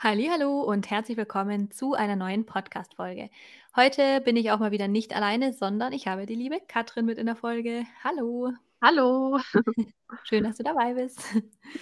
[0.00, 3.30] Hallo und herzlich willkommen zu einer neuen Podcast-Folge.
[3.74, 7.18] Heute bin ich auch mal wieder nicht alleine, sondern ich habe die liebe Katrin mit
[7.18, 7.84] in der Folge.
[8.04, 8.52] Hallo.
[8.80, 9.40] Hallo.
[10.22, 11.20] Schön, dass du dabei bist.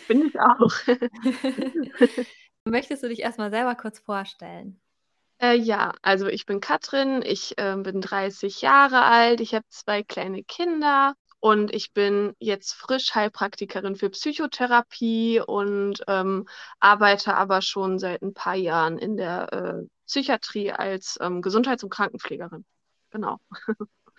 [0.09, 0.73] Bin ich auch.
[2.65, 4.81] Möchtest du dich erstmal selber kurz vorstellen?
[5.39, 10.03] Äh, ja, also ich bin Katrin, ich äh, bin 30 Jahre alt, ich habe zwei
[10.03, 11.15] kleine Kinder
[11.47, 16.49] und ich bin jetzt frisch Heilpraktikerin für Psychotherapie und ähm,
[16.81, 21.91] arbeite aber schon seit ein paar Jahren in der äh, Psychiatrie als ähm, Gesundheits- und
[21.91, 22.65] Krankenpflegerin.
[23.11, 23.37] Genau.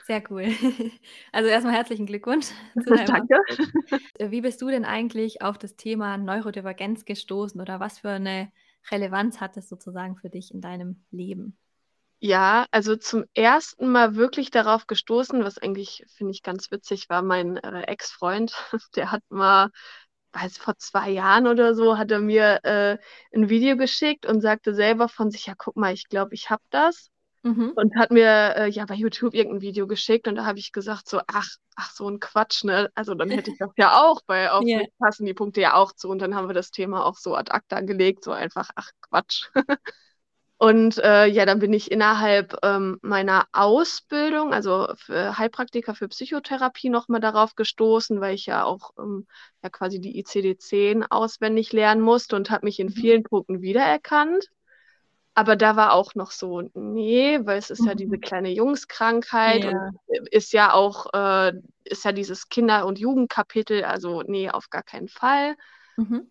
[0.05, 0.45] Sehr cool.
[1.33, 2.47] Also erstmal herzlichen Glückwunsch.
[2.85, 3.41] Danke.
[4.17, 8.53] Äh, wie bist du denn eigentlich auf das Thema Neurodivergenz gestoßen oder was für eine
[8.89, 11.57] Relevanz hat es sozusagen für dich in deinem Leben?
[12.19, 17.21] Ja, also zum ersten Mal wirklich darauf gestoßen, was eigentlich, finde ich, ganz witzig war,
[17.21, 18.53] mein äh, Ex-Freund,
[18.95, 19.69] der hat mal,
[20.33, 22.97] weiß vor zwei Jahren oder so, hat er mir äh,
[23.35, 26.63] ein Video geschickt und sagte selber von sich, ja, guck mal, ich glaube, ich habe
[26.71, 27.09] das.
[27.43, 27.73] Mhm.
[27.75, 31.07] Und hat mir äh, ja bei YouTube irgendein Video geschickt und da habe ich gesagt
[31.07, 32.89] so, ach, ach, so ein Quatsch, ne?
[32.95, 34.79] Also dann hätte ich das ja auch, weil auf yeah.
[34.79, 37.35] mich passen die Punkte ja auch zu und dann haben wir das Thema auch so
[37.35, 39.49] ad acta gelegt, so einfach, ach Quatsch.
[40.59, 46.89] Und äh, ja, dann bin ich innerhalb ähm, meiner Ausbildung, also für Heilpraktiker für Psychotherapie,
[46.89, 49.27] nochmal darauf gestoßen, weil ich ja auch ähm,
[49.61, 52.93] ja quasi die ICD-10 auswendig lernen musste und habe mich in mhm.
[52.93, 54.49] vielen Punkten wiedererkannt.
[55.35, 58.21] Aber da war auch noch so, nee, weil es ist ja diese mhm.
[58.21, 59.69] kleine Jungskrankheit ja.
[59.69, 64.81] und ist ja auch, äh, ist ja dieses Kinder- und Jugendkapitel, also nee, auf gar
[64.81, 65.55] keinen Fall.
[65.97, 66.27] Mhm.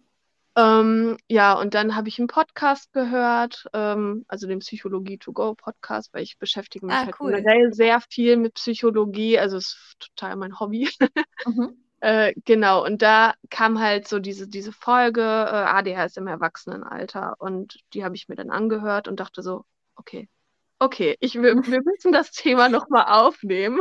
[0.56, 5.54] Ähm, ja, und dann habe ich einen Podcast gehört, ähm, also den Psychologie to go
[5.54, 7.32] Podcast, weil ich beschäftige mich ah, halt cool.
[7.32, 10.88] generell sehr viel mit Psychologie, also es ist total mein Hobby.
[11.44, 11.76] Mhm.
[12.00, 17.76] äh, genau, und da kam halt so diese, diese Folge äh, ADHS im Erwachsenenalter und
[17.92, 20.26] die habe ich mir dann angehört und dachte so, okay,
[20.78, 23.80] okay, ich, wir, wir müssen das Thema nochmal aufnehmen.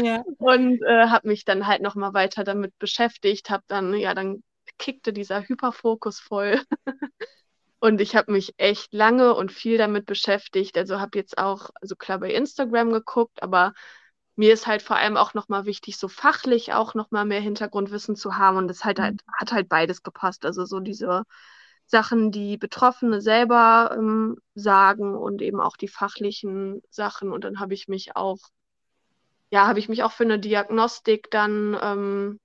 [0.00, 0.22] Ja.
[0.38, 4.42] Und äh, habe mich dann halt nochmal weiter damit beschäftigt, habe dann, ja, dann
[4.80, 6.60] kickte dieser Hyperfokus voll.
[7.80, 10.76] Und ich habe mich echt lange und viel damit beschäftigt.
[10.76, 13.72] Also habe jetzt auch, also klar bei Instagram geguckt, aber
[14.36, 18.36] mir ist halt vor allem auch nochmal wichtig, so fachlich auch nochmal mehr Hintergrundwissen zu
[18.36, 18.58] haben.
[18.58, 19.02] Und das halt, mhm.
[19.02, 20.44] halt, hat halt beides gepasst.
[20.44, 21.24] Also so diese
[21.86, 27.32] Sachen, die Betroffene selber ähm, sagen und eben auch die fachlichen Sachen.
[27.32, 28.38] Und dann habe ich mich auch,
[29.50, 32.40] ja, habe ich mich auch für eine Diagnostik dann ähm,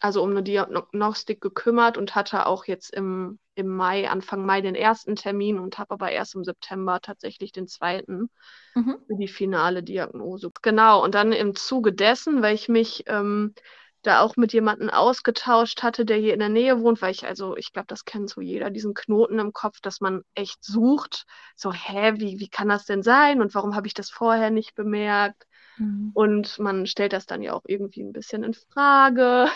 [0.00, 4.74] also um eine Diagnostik gekümmert und hatte auch jetzt im, im Mai, Anfang Mai den
[4.74, 8.28] ersten Termin und habe aber erst im September tatsächlich den zweiten
[8.74, 8.98] mhm.
[9.06, 10.50] für die finale Diagnose.
[10.62, 13.54] Genau, und dann im Zuge dessen, weil ich mich ähm,
[14.02, 17.56] da auch mit jemandem ausgetauscht hatte, der hier in der Nähe wohnt, weil ich, also
[17.56, 21.24] ich glaube, das kennt so jeder, diesen Knoten im Kopf, dass man echt sucht,
[21.56, 24.74] so, hä, wie, wie kann das denn sein und warum habe ich das vorher nicht
[24.74, 25.46] bemerkt?
[25.78, 26.10] Mhm.
[26.14, 29.48] Und man stellt das dann ja auch irgendwie ein bisschen in Frage.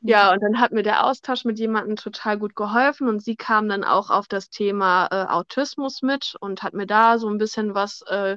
[0.00, 3.68] Ja, und dann hat mir der Austausch mit jemandem total gut geholfen und sie kam
[3.68, 7.74] dann auch auf das Thema äh, Autismus mit und hat mir da so ein bisschen
[7.74, 8.36] was äh,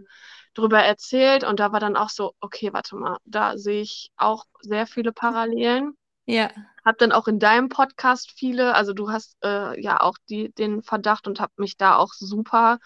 [0.55, 4.45] drüber erzählt und da war dann auch so, okay, warte mal, da sehe ich auch
[4.61, 5.95] sehr viele Parallelen.
[6.25, 6.49] Ja.
[6.83, 10.81] Hab dann auch in deinem Podcast viele, also du hast äh, ja auch die, den
[10.81, 12.79] Verdacht und hab mich da auch super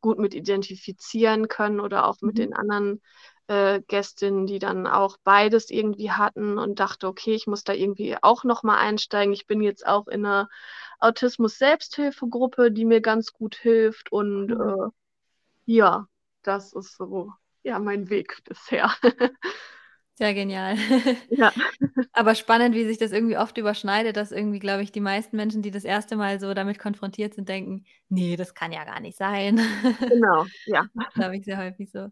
[0.00, 2.40] gut mit identifizieren können oder auch mit mhm.
[2.40, 3.02] den anderen
[3.48, 8.16] äh, Gästinnen, die dann auch beides irgendwie hatten und dachte, okay, ich muss da irgendwie
[8.20, 9.32] auch nochmal einsteigen.
[9.32, 10.48] Ich bin jetzt auch in einer
[11.00, 14.60] Autismus-Selbsthilfegruppe, die mir ganz gut hilft und mhm.
[14.60, 14.88] äh,
[15.66, 16.06] ja,
[16.42, 17.32] das ist so
[17.62, 18.92] ja mein Weg bisher.
[20.14, 20.76] Sehr genial.
[21.30, 21.52] Ja.
[22.12, 25.62] Aber spannend, wie sich das irgendwie oft überschneidet, dass irgendwie, glaube ich, die meisten Menschen,
[25.62, 29.16] die das erste Mal so damit konfrontiert sind, denken, nee, das kann ja gar nicht
[29.16, 29.60] sein.
[29.98, 30.84] Genau, ja.
[30.94, 32.10] Das glaube ich sehr häufig so.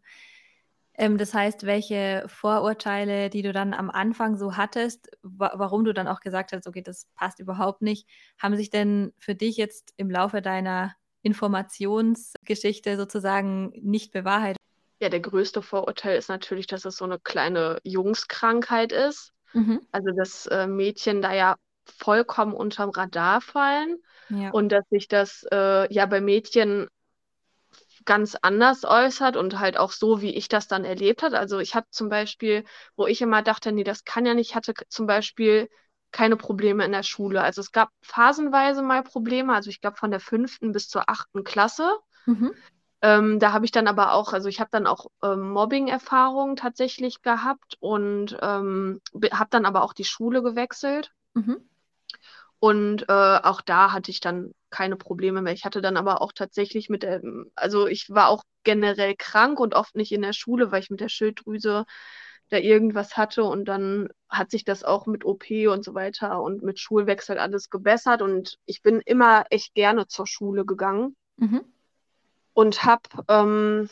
[1.00, 5.94] Ähm, das heißt, welche Vorurteile, die du dann am Anfang so hattest, wa warum du
[5.94, 8.06] dann auch gesagt hast, okay, das passt überhaupt nicht,
[8.38, 14.58] haben sich denn für dich jetzt im Laufe deiner Informationsgeschichte sozusagen nicht bewahrheitet?
[15.00, 19.32] Ja, der größte Vorurteil ist natürlich, dass es so eine kleine Jungskrankheit ist.
[19.54, 19.80] Mhm.
[19.92, 21.56] Also, dass äh, Mädchen da ja
[21.86, 23.96] vollkommen unterm Radar fallen
[24.28, 24.50] ja.
[24.50, 26.88] und dass sich das äh, ja bei Mädchen
[28.04, 31.38] ganz anders äußert und halt auch so, wie ich das dann erlebt habe.
[31.38, 32.64] Also ich habe zum Beispiel,
[32.96, 35.68] wo ich immer dachte, nee, das kann ja nicht, hatte zum Beispiel
[36.12, 37.42] keine Probleme in der Schule.
[37.42, 41.44] Also es gab phasenweise mal Probleme, also ich glaube von der fünften bis zur achten
[41.44, 41.98] Klasse.
[42.26, 42.52] Mhm.
[43.02, 47.22] Ähm, da habe ich dann aber auch, also ich habe dann auch ähm, Mobbing-Erfahrungen tatsächlich
[47.22, 49.00] gehabt und ähm,
[49.32, 51.12] habe dann aber auch die Schule gewechselt.
[51.34, 51.69] Mhm.
[52.60, 55.54] Und äh, auch da hatte ich dann keine Probleme mehr.
[55.54, 57.22] Ich hatte dann aber auch tatsächlich mit der,
[57.54, 61.00] also ich war auch generell krank und oft nicht in der Schule, weil ich mit
[61.00, 61.86] der Schilddrüse
[62.50, 66.62] da irgendwas hatte und dann hat sich das auch mit OP und so weiter und
[66.62, 71.62] mit Schulwechsel alles gebessert und ich bin immer echt gerne zur Schule gegangen mhm.
[72.52, 73.88] und habe ähm,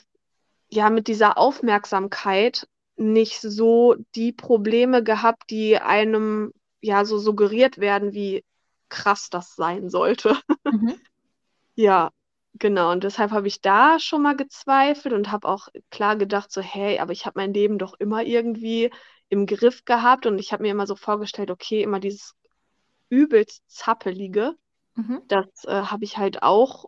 [0.71, 8.13] ja mit dieser Aufmerksamkeit nicht so die Probleme gehabt, die einem ja so suggeriert werden,
[8.13, 8.45] wie
[8.89, 10.37] krass das sein sollte.
[10.71, 11.01] Mhm.
[11.77, 12.11] ja,
[12.55, 12.93] genau.
[12.93, 16.99] Und deshalb habe ich da schon mal gezweifelt und habe auch klar gedacht, so, hey,
[16.99, 18.91] aber ich habe mein Leben doch immer irgendwie
[19.31, 22.35] im Griff gehabt und ich habe mir immer so vorgestellt, okay, immer dieses
[23.09, 24.57] übelst zappelige,
[24.95, 25.23] mhm.
[25.29, 26.87] das äh, habe ich halt auch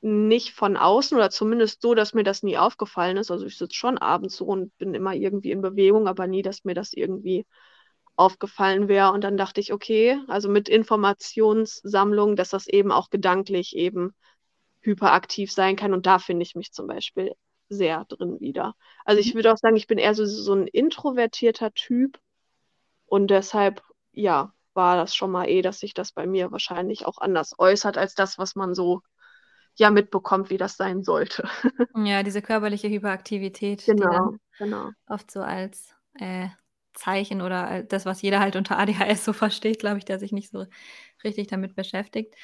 [0.00, 3.30] nicht von außen oder zumindest so, dass mir das nie aufgefallen ist.
[3.30, 6.64] Also ich sitze schon abends so und bin immer irgendwie in Bewegung, aber nie, dass
[6.64, 7.46] mir das irgendwie
[8.20, 9.12] aufgefallen wäre.
[9.12, 14.14] Und dann dachte ich, okay, also mit Informationssammlung, dass das eben auch gedanklich eben
[14.80, 15.94] hyperaktiv sein kann.
[15.94, 17.34] Und da finde ich mich zum Beispiel
[17.68, 18.74] sehr drin wieder.
[19.04, 19.38] Also ich mhm.
[19.38, 22.18] würde auch sagen, ich bin eher so, so ein introvertierter Typ.
[23.06, 23.82] Und deshalb,
[24.12, 27.98] ja, war das schon mal eh, dass sich das bei mir wahrscheinlich auch anders äußert
[27.98, 29.00] als das, was man so
[29.76, 31.48] ja mitbekommt, wie das sein sollte.
[31.96, 34.90] Ja, diese körperliche Hyperaktivität, genau, genau.
[35.06, 36.48] oft so als äh,
[36.94, 40.50] Zeichen oder das, was jeder halt unter ADHS so versteht, glaube ich, der sich nicht
[40.50, 40.66] so
[41.24, 42.34] richtig damit beschäftigt.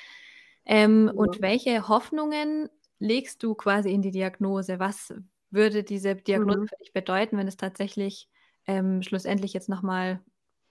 [0.64, 1.12] Ähm, ja.
[1.12, 4.78] Und welche Hoffnungen legst du quasi in die Diagnose?
[4.78, 5.14] Was
[5.50, 6.68] würde diese Diagnose mhm.
[6.68, 8.28] für dich bedeuten, wenn es tatsächlich
[8.66, 10.20] ähm, schlussendlich jetzt nochmal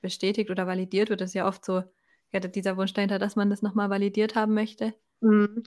[0.01, 1.21] bestätigt oder validiert wird?
[1.21, 1.83] Das ist ja oft so,
[2.31, 4.93] ja, dieser Wunsch dahinter, dass man das nochmal validiert haben möchte.
[5.21, 5.63] Mhm.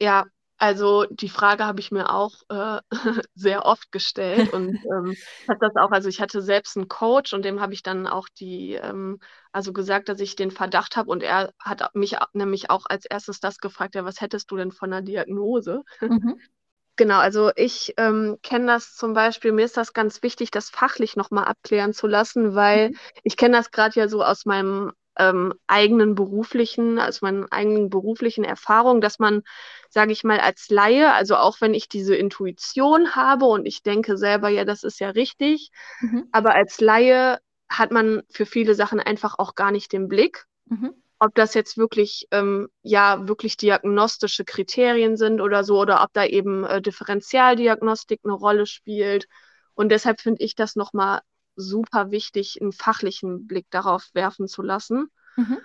[0.00, 0.26] Ja,
[0.60, 2.80] also die Frage habe ich mir auch äh,
[3.34, 5.16] sehr oft gestellt und ähm,
[5.48, 8.28] hat das auch, also ich hatte selbst einen Coach und dem habe ich dann auch
[8.28, 9.18] die, ähm,
[9.52, 13.40] also gesagt, dass ich den Verdacht habe und er hat mich nämlich auch als erstes
[13.40, 15.82] das gefragt, ja, was hättest du denn von einer Diagnose?
[16.00, 16.38] Mhm.
[16.96, 21.16] Genau, also ich ähm, kenne das zum Beispiel, mir ist das ganz wichtig, das fachlich
[21.16, 22.96] nochmal abklären zu lassen, weil mhm.
[23.22, 28.42] ich kenne das gerade ja so aus meinem ähm, eigenen beruflichen, aus meinen eigenen beruflichen
[28.42, 29.42] Erfahrungen, dass man,
[29.90, 34.16] sage ich mal, als Laie, also auch wenn ich diese Intuition habe und ich denke
[34.16, 35.70] selber, ja, das ist ja richtig,
[36.00, 36.26] mhm.
[36.32, 37.38] aber als Laie
[37.68, 40.46] hat man für viele Sachen einfach auch gar nicht den Blick.
[40.66, 40.94] Mhm.
[41.18, 46.24] Ob das jetzt wirklich, ähm, ja, wirklich diagnostische Kriterien sind oder so, oder ob da
[46.24, 49.26] eben äh, Differentialdiagnostik eine Rolle spielt.
[49.74, 51.20] Und deshalb finde ich das nochmal
[51.60, 55.10] super wichtig, einen fachlichen Blick darauf werfen zu lassen.
[55.36, 55.58] Mhm.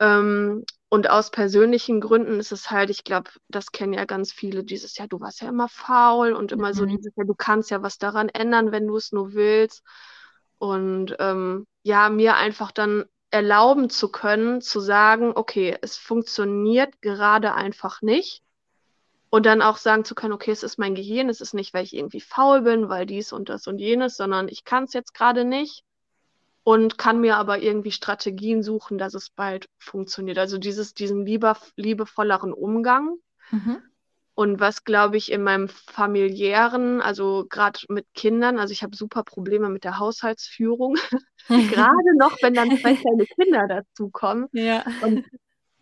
[0.00, 4.64] Ähm, und aus persönlichen Gründen ist es halt, ich glaube, das kennen ja ganz viele,
[4.64, 6.74] dieses, ja, du warst ja immer faul und immer mhm.
[6.74, 9.82] so dieses, ja, du kannst ja was daran ändern, wenn du es nur willst.
[10.58, 17.54] Und ähm, ja, mir einfach dann erlauben zu können, zu sagen, okay, es funktioniert gerade
[17.54, 18.42] einfach nicht.
[19.34, 21.84] Und dann auch sagen zu können, okay, es ist mein Gehirn, es ist nicht, weil
[21.84, 25.14] ich irgendwie faul bin, weil dies und das und jenes, sondern ich kann es jetzt
[25.14, 25.84] gerade nicht
[26.64, 30.36] und kann mir aber irgendwie Strategien suchen, dass es bald funktioniert.
[30.36, 33.16] Also dieses, diesen lieber, liebevolleren Umgang.
[33.50, 33.78] Mhm.
[34.34, 39.22] Und was, glaube ich, in meinem familiären, also gerade mit Kindern, also ich habe super
[39.22, 40.96] Probleme mit der Haushaltsführung.
[41.48, 44.48] gerade noch, wenn dann zwei kleine Kinder dazukommen.
[44.52, 44.84] Ja.
[45.00, 45.24] Und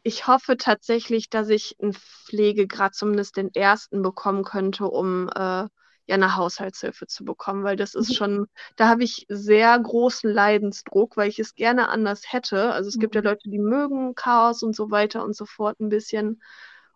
[0.03, 5.69] ich hoffe tatsächlich, dass ich einen Pflegegrad, zumindest den ersten, bekommen könnte, um äh,
[6.11, 8.15] ja eine Haushaltshilfe zu bekommen, weil das ist mhm.
[8.15, 12.73] schon, da habe ich sehr großen Leidensdruck, weil ich es gerne anders hätte.
[12.73, 13.01] Also es mhm.
[13.01, 13.27] gibt ja mhm.
[13.29, 16.43] Leute, die mögen Chaos und so weiter und so fort ein bisschen.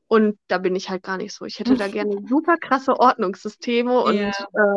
[0.06, 1.44] Und da bin ich halt gar nicht so.
[1.44, 4.32] Ich hätte da gerne super krasse Ordnungssysteme und ja,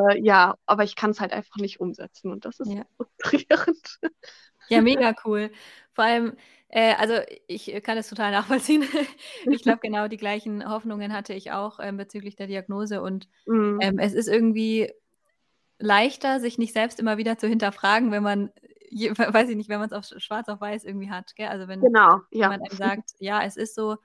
[0.10, 2.84] äh, ja aber ich kann es halt einfach nicht umsetzen und das ist ja.
[2.96, 4.00] frustrierend.
[4.69, 5.51] Ja, mega cool.
[5.93, 6.36] Vor allem,
[6.69, 7.13] äh, also
[7.47, 8.83] ich kann es total nachvollziehen.
[9.50, 13.79] ich glaube, genau die gleichen Hoffnungen hatte ich auch ähm, bezüglich der Diagnose und mhm.
[13.81, 14.91] ähm, es ist irgendwie
[15.79, 18.51] leichter, sich nicht selbst immer wieder zu hinterfragen, wenn man,
[18.89, 21.36] je, weiß ich nicht, wenn man es auf schwarz auf weiß irgendwie hat.
[21.36, 21.47] Gell?
[21.47, 22.50] Also wenn genau, ja.
[22.50, 23.97] man einem sagt, ja, es ist so.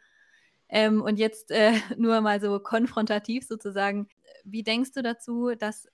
[0.69, 4.09] Ähm, und jetzt äh, nur mal so konfrontativ sozusagen.
[4.45, 5.87] Wie denkst du dazu, dass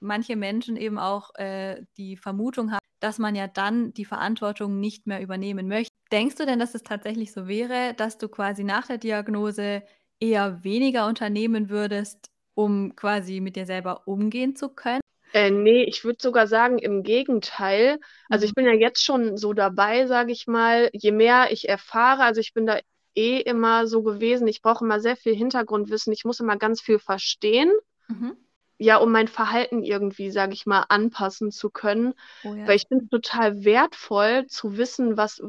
[0.00, 5.06] manche Menschen eben auch äh, die Vermutung haben, dass man ja dann die Verantwortung nicht
[5.06, 5.91] mehr übernehmen möchte.
[6.12, 9.82] Denkst du denn, dass es tatsächlich so wäre, dass du quasi nach der Diagnose
[10.20, 15.00] eher weniger unternehmen würdest, um quasi mit dir selber umgehen zu können?
[15.32, 17.98] Äh, nee, ich würde sogar sagen, im Gegenteil.
[18.28, 18.56] Also ich mhm.
[18.56, 22.52] bin ja jetzt schon so dabei, sage ich mal, je mehr ich erfahre, also ich
[22.52, 22.78] bin da
[23.14, 26.98] eh immer so gewesen, ich brauche immer sehr viel Hintergrundwissen, ich muss immer ganz viel
[26.98, 27.72] verstehen.
[28.08, 28.36] Mhm
[28.82, 32.14] ja, um mein Verhalten irgendwie, sage ich mal, anpassen zu können.
[32.44, 32.66] Oh ja.
[32.66, 35.42] Weil ich finde es total wertvoll zu wissen, was,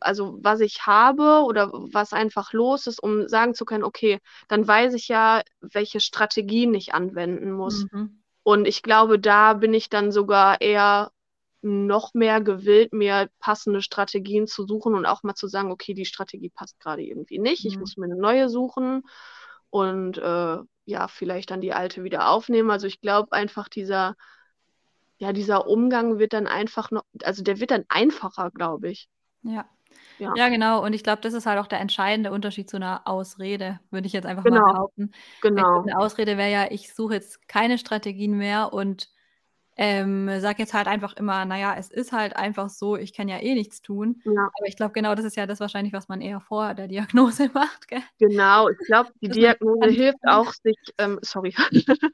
[0.00, 4.66] also was ich habe oder was einfach los ist, um sagen zu können, okay, dann
[4.66, 7.86] weiß ich ja, welche Strategien ich anwenden muss.
[7.92, 8.20] Mhm.
[8.42, 11.12] Und ich glaube, da bin ich dann sogar eher
[11.62, 16.06] noch mehr gewillt, mir passende Strategien zu suchen und auch mal zu sagen, okay, die
[16.06, 17.80] Strategie passt gerade irgendwie nicht, ich Mhm.
[17.80, 19.02] muss mir eine neue suchen
[19.70, 20.58] und äh,
[20.90, 22.70] ja, vielleicht dann die alte wieder aufnehmen.
[22.70, 24.16] Also ich glaube einfach dieser,
[25.18, 29.06] ja, dieser Umgang wird dann einfach noch, also der wird dann einfacher, glaube ich.
[29.42, 29.68] Ja.
[30.20, 30.36] Ja.
[30.36, 30.84] Ja, genau.
[30.84, 34.12] Und ich glaube, das ist halt auch der entscheidende Unterschied zu einer Ausrede, würde ich
[34.12, 35.12] jetzt einfach mal Genau, behaupten.
[35.54, 35.72] Weil ich genau.
[35.72, 39.08] glaube, 'ne Ausrede wäre ja, ich suche jetzt keine Strategien mehr und,
[39.82, 43.28] ähm, sage jetzt halt einfach immer: „Na ja, es ist halt einfach so, ich kann
[43.28, 44.42] ja eh nichts tun.“ Ja.
[44.42, 47.50] Aber ich glaube, genau das ist ja das wahrscheinlich, was man eher vor der Diagnose
[47.54, 48.02] macht, gell?
[48.18, 51.54] Genau, ich glaube, die Diagnose hilft auch, sich, ähm, sorry.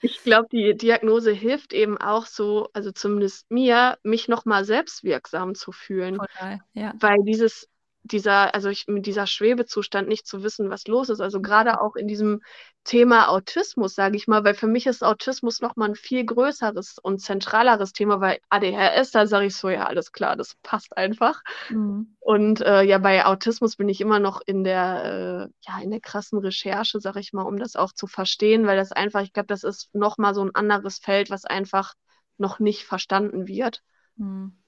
[0.00, 5.54] Ich glaube, die Diagnose hilft eben auch so, also zumindest mir, mich noch mal selbstwirksam
[5.56, 6.18] zu fühlen.
[6.18, 6.94] Total, ja.
[7.00, 7.68] Weil dieses
[8.04, 11.20] dieser also ich mit dieser Schwebezustand nicht zu wissen, was los ist.
[11.20, 12.40] Also grade auch in diesem
[12.84, 16.98] Thema Autismus, sage ich mal, weil für mich ist Autismus noch mal 'n viel größeres
[17.02, 21.42] und zentraleres Thema, weil ADHS, da sage ich so: „Ja, alles klar, das passt einfach.“
[21.70, 22.16] Mhm.
[22.20, 26.00] Und, äh, ja, bei Autismus bin ich immer noch in der, äh ja, in der
[26.00, 29.46] krassen Recherche, sage ich mal, um das auch zu verstehen, weil das einfach ich glaube,
[29.48, 31.94] das ist noch mal so 'n anderes Feld, was einfach
[32.38, 33.82] noch nicht verstanden wird.
[34.18, 34.58] Mhm.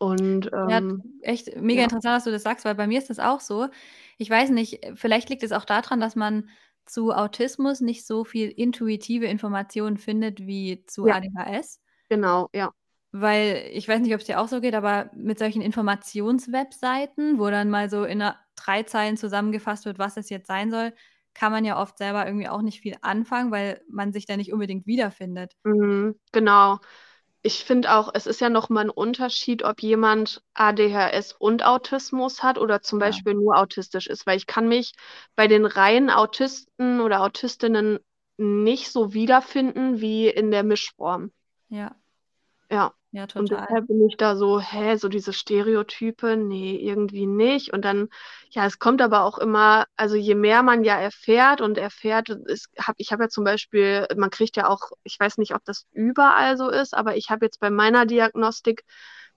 [0.00, 1.84] Und, Ja, ähm echt mega ja.
[1.84, 3.68] interessant, dass du das sagst, weil bei mir ist das auch so.
[4.18, 6.48] Ich weiß nicht, vielleicht liegt es auch da dran, dass man
[6.86, 11.12] zu Autismus nicht so viel intuitive Informationen findet wie zu Ja.
[11.12, 11.76] ADHS.
[12.10, 12.72] Genau, ja.
[13.12, 17.68] Weil ich weiß nicht, ob's dir auch so geht, aber mit solchen Informationswebseiten, wo dann
[17.68, 18.22] mal so in
[18.54, 20.92] 3 Zeilen zusammengefasst wird, was es jetzt sein soll,
[21.34, 24.52] kann man ja oft selber irgendwie auch nicht viel anfangen, weil man sich da nicht
[24.52, 25.54] unbedingt wiederfindet.
[25.64, 26.80] Mhm, genau.
[27.44, 32.42] Ich finde auch, es ist ja noch mal 'n Unterschied, ob jemand ADHS und Autismus
[32.42, 33.06] hat oder zum Ja.
[33.06, 34.92] Beispiel nur autistisch ist, weil ich kann mich
[35.36, 37.98] bei den reinen Autisten oder Autistinnen
[38.36, 41.32] nicht so wiederfinden wie in der Mischform.
[41.70, 42.00] Ja.
[42.70, 42.92] Ja.
[43.12, 43.68] Ja, Und total.
[43.68, 48.08] deshalb bin ich da so: „Hä, so diese Stereotype, ne, irgendwie nicht.“ Und dann
[48.50, 52.66] ja, es kommt aber auch immer also je mehr man ja erfährt und erfährt, es
[52.78, 55.86] habe ich habe ja zum Beispiel man kriegt ja auch ich weiß nicht, ob das
[55.92, 58.84] überall so ist, aber ich habe jetzt bei meiner Diagnostik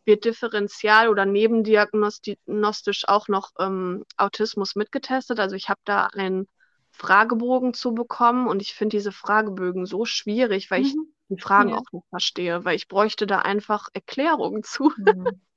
[0.06, 5.40] wird differenzial oder nebendiagnosti gnostisch auch noch, ähm, Autismus mitgetestet.
[5.40, 6.48] Also, ich habe da einen
[6.94, 11.14] Fragebogen zu bekommen und ich finde diese Fragebögen so schwierig, weil ich Mhm.
[11.30, 11.76] die Fragen Ja.
[11.76, 14.92] auch nicht verstehe, weil ich bräuchte da einfach Erklärungen zu.
[14.98, 15.40] Mhm.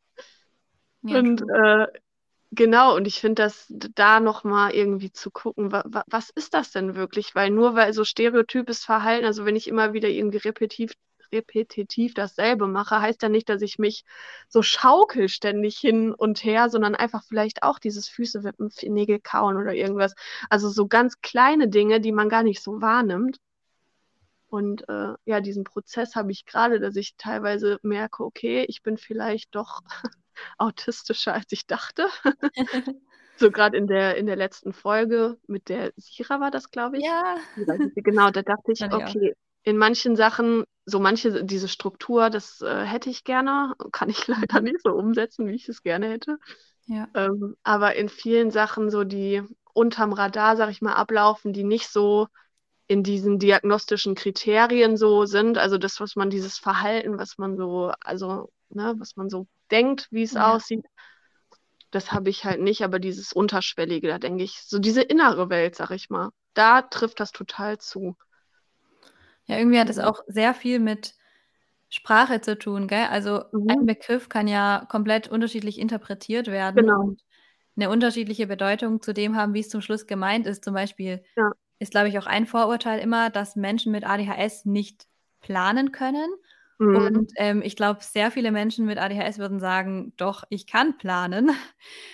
[1.02, 1.86] Ja, Und, äh,
[2.52, 6.54] genau, und ich finde das da noch mal irgendwie zu gucken, wa wa was ist
[6.54, 7.34] das denn wirklich?
[7.34, 10.92] Weil nur weil so stereotypes Verhalten also wenn ich immer wieder irgendwie repetiv
[11.32, 14.04] repetitiv dasselbe mache, heißt ja nicht, dass ich mich
[14.48, 19.56] so schaukel ständig hin und her, sondern einfach vielleicht auch dieses Füße wippen, Fingernägel kauen
[19.56, 20.14] oder irgendwas.
[20.50, 23.38] Also so ganz kleine Dinge, die man gar nicht so wahrnimmt.
[24.48, 28.96] Und, äh, ja, diesen Prozess habe ich grade, dass ich teilweise merke: „Okay, ich bin
[28.96, 29.82] vielleicht doch
[30.58, 32.06] autistischer, als ich dachte.“
[33.38, 37.14] So grad in der in der letzten Folge mit der Sira war das, glaube ich.
[37.14, 37.36] Ja.
[37.94, 38.86] Genau, da dachte ich.
[38.90, 39.34] „Okay,
[39.66, 44.62] in manchen Sachen so manche diese Struktur, das, äh, hätte ich gerne, kann ich leider
[44.62, 46.38] nicht so umsetzen, wie ich es gerne hätte.“
[46.86, 47.08] Ja.
[47.14, 49.42] Ähm, aber in vielen Sachen so, die
[49.74, 52.28] unterm Radar, sage ich mal, ablaufen, die nicht so
[52.88, 57.92] in diesen diagnostischen Kriterien so sind, also das, was man dieses Verhalten, was man so
[58.00, 60.42] also, ne, was man so denkt, wie's Ja.
[60.54, 60.86] aussieht,
[61.90, 65.74] das habe ich halt nicht, aber dieses Unterschwellige, da denke ich so diese innere Welt,
[65.76, 68.16] sage ich mal, da trifft das total zu.
[69.48, 70.00] Ja, irgendwie hat es Mhm.
[70.00, 71.14] auch sehr viel mit
[71.90, 73.06] Sprache zu tun, gell?
[73.10, 73.86] Also, ein Mhm.
[73.86, 77.06] Begriff kann ja komplett unterschiedlich interpretiert werden Genau.
[77.06, 77.22] und
[77.76, 80.64] 'ne unterschiedliche Bedeutung zu dem haben, wie's zum Schluss gemeint ist.
[80.64, 81.56] Zum Beispiel Ja.
[81.80, 85.06] ist, glaube ich, auch ein Vorurteil immer, dass Menschen mit ADHS nicht
[85.42, 86.28] planen können.
[86.80, 87.16] Mhm.
[87.16, 91.50] Und, ähm, ich glaube, sehr viele Menschen mit ADHS würden sagen: „Doch, ich kann planen.“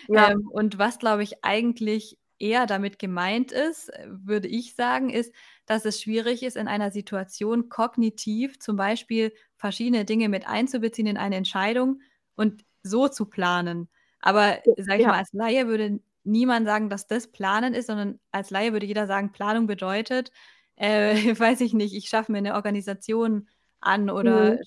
[0.08, 0.32] Ja.
[0.32, 5.34] Ähm, und was, glaube ich, eigentlich eher damit gemeint ist, würde ich sagen, ist,
[5.72, 11.16] dass es schwierig ist, in einer Situation kognitiv zum Beispiel verschiedene Dinge mit einzubeziehen in
[11.18, 12.00] eine Entscheidung
[12.36, 13.88] und so zu planen.
[14.20, 15.08] Aber, J sage ich ja.
[15.08, 19.06] mal, als Laie würde niemand sagen, dass das Planen ist, sondern als Laie würde jeder
[19.06, 20.30] sagen, Planung bedeutet,
[20.76, 23.48] äh, weiß ich nicht, ich schaffe mir 'ne Organisation
[23.80, 24.62] an oder Mhm.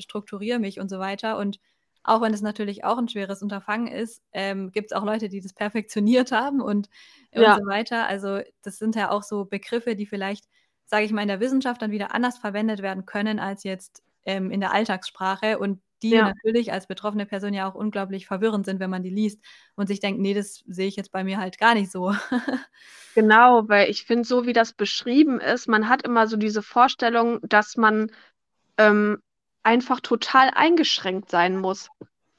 [0.00, 1.38] strukturiere mich und so weiter.
[1.38, 1.60] Und
[2.04, 5.52] auch wenn es natürlich auch 'n schweres Unterfangen ist, ähm, gibt's auch Leute, die das
[5.54, 6.88] perfektioniert haben und
[7.34, 7.54] und Ja.
[7.54, 8.06] so weiter.
[8.08, 10.46] Also, das sind ja auch so Begriffe, die vielleicht
[10.86, 14.50] sage ich mal, in der Wissenschaft dann wieder anders verwendet werden können als jetzt ähm,
[14.50, 16.32] in der Alltagssprache und die Ja.
[16.42, 19.40] natürlich als betroffene Person ja auch unglaublich verwirrend sind, wenn man die liest
[19.76, 22.12] und sich denkt: „Ne, das sehe ich jetzt bei mir halt gar nicht so.“
[23.16, 27.40] Genau, weil ich finde, so wie das beschrieben ist, man hat immer so diese Vorstellung,
[27.42, 28.12] dass man
[28.78, 29.18] ähm,
[29.62, 31.88] einfach total eingeschränkt sein muss.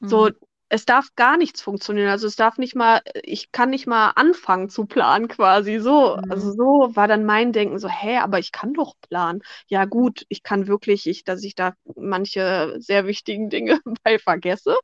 [0.06, 0.36] So, Mhm.
[0.70, 2.10] es darf gar nichts funktionieren.
[2.10, 5.80] Also es darf nicht mal, ich kann nicht mal anfangen zu planen quasi.
[5.80, 6.54] So, also Mhm.
[6.54, 9.42] so war dann mein Denken so, hä, aber ich kann doch planen.
[9.68, 14.78] Ja gut, ich kann wirklich, ich, dass ich da manche sehr wichtigen Dinge bei vergesse.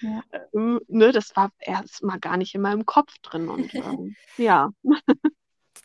[0.00, 0.22] Ja.
[0.54, 4.70] Ähm, ne, das war erst mal gar nicht in meinem Kopf drin und ähm, ja.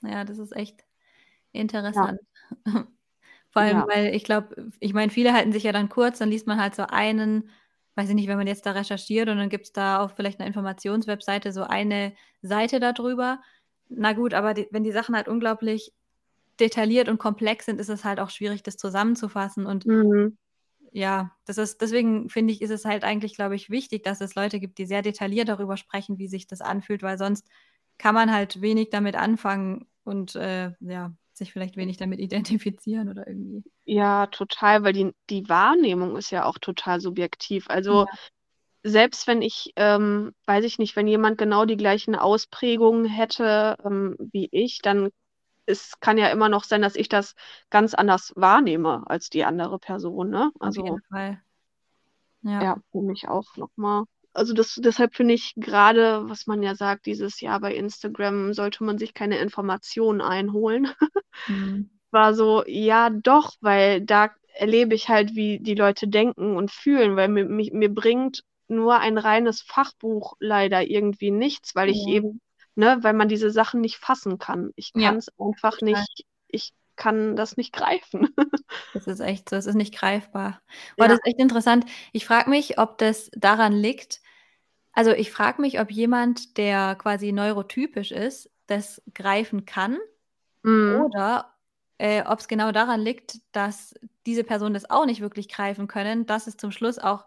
[0.04, 0.86] Ja, das ist echt
[1.94, 2.16] Ja.
[3.52, 3.88] Vor allem, Ja.
[3.88, 6.76] weil ich glaube ich meine, viele halten sich ja dann kurz, dann liest man halt
[6.76, 7.50] so einen
[7.96, 10.48] weiß ich nicht, wenn man jetzt da recherchiert und dann gibt's da auf vielleicht 'ner
[10.48, 13.42] Informationswebseite so eine Seite da drüber.
[13.90, 15.94] Na gut, aber die wenn die Sachen halt unglaublich
[16.60, 20.36] detailliert und komplex sind, ist es halt auch schwierig, das zusammenzufassen und Mhm.
[20.94, 24.36] ja, das ist deswegen finde ich, ist es halt eigentlich, glaube ich, wichtig, dass es
[24.36, 27.50] Leute gibt, die sehr detailliert darüber sprechen, wie sich das anfühlt, weil sonst
[27.98, 33.28] kann man halt wenig damit anfangen und, äh, ja, sich vielleicht wenig damit identifizieren oder
[33.28, 33.64] irgendwie.
[33.86, 37.66] Ja, total, weil die die Wahrnehmung ist ja auch total subjektiv.
[37.70, 38.18] Also, Ja.
[38.84, 44.18] selbst wenn ich, ähm weiß ich nicht, wenn jemand genau die gleichen Ausprägungen hätte, ähm,
[44.34, 45.12] wie ich, dann
[45.68, 47.36] es kann ja immer noch sein, dass ich das
[47.72, 50.52] ganz anders wahrnehme als die andere Person, ne?
[50.60, 51.42] Auf Also jeden Fall.
[52.44, 52.62] Ja.
[52.62, 54.06] ja, für mich auch noch mal.
[54.34, 58.84] Also, das deshalb finde ich grade, was man ja sagt, dieses Jahr bei Instagram sollte
[58.84, 60.90] man sich keine Informationen einholen.
[61.48, 61.90] Mhm.
[62.12, 67.16] War so, ja doch, weil da erlebe ich halt, wie die Leute denken und fühlen,
[67.16, 72.08] weil mir mich mir bringt nur ein reines Fachbuch leider irgendwie nichts, weil ich Ja.
[72.08, 72.42] eben
[72.76, 74.72] ne, weil man diese Sachen nicht fassen kann.
[74.76, 75.82] Ich Ja, kann's einfach total.
[75.82, 78.28] nicht ich kann das nicht greifen.
[78.94, 80.62] Das ist echt so, es ist nicht greifbar.
[80.98, 81.14] Das Ja.
[81.14, 81.86] ist echt interessant.
[82.12, 84.21] Ich frage mich, ob das daran liegt
[84.94, 89.98] also, ich frage mich, ob jemand, der quasi neurotypisch ist, das greifen kann
[90.64, 91.12] Mhm.
[91.14, 91.54] oder,
[92.00, 96.48] äh, ob's genau daran liegt, dass diese Personen das auch nicht wirklich greifen können, dass
[96.48, 97.26] es zum Schluss auch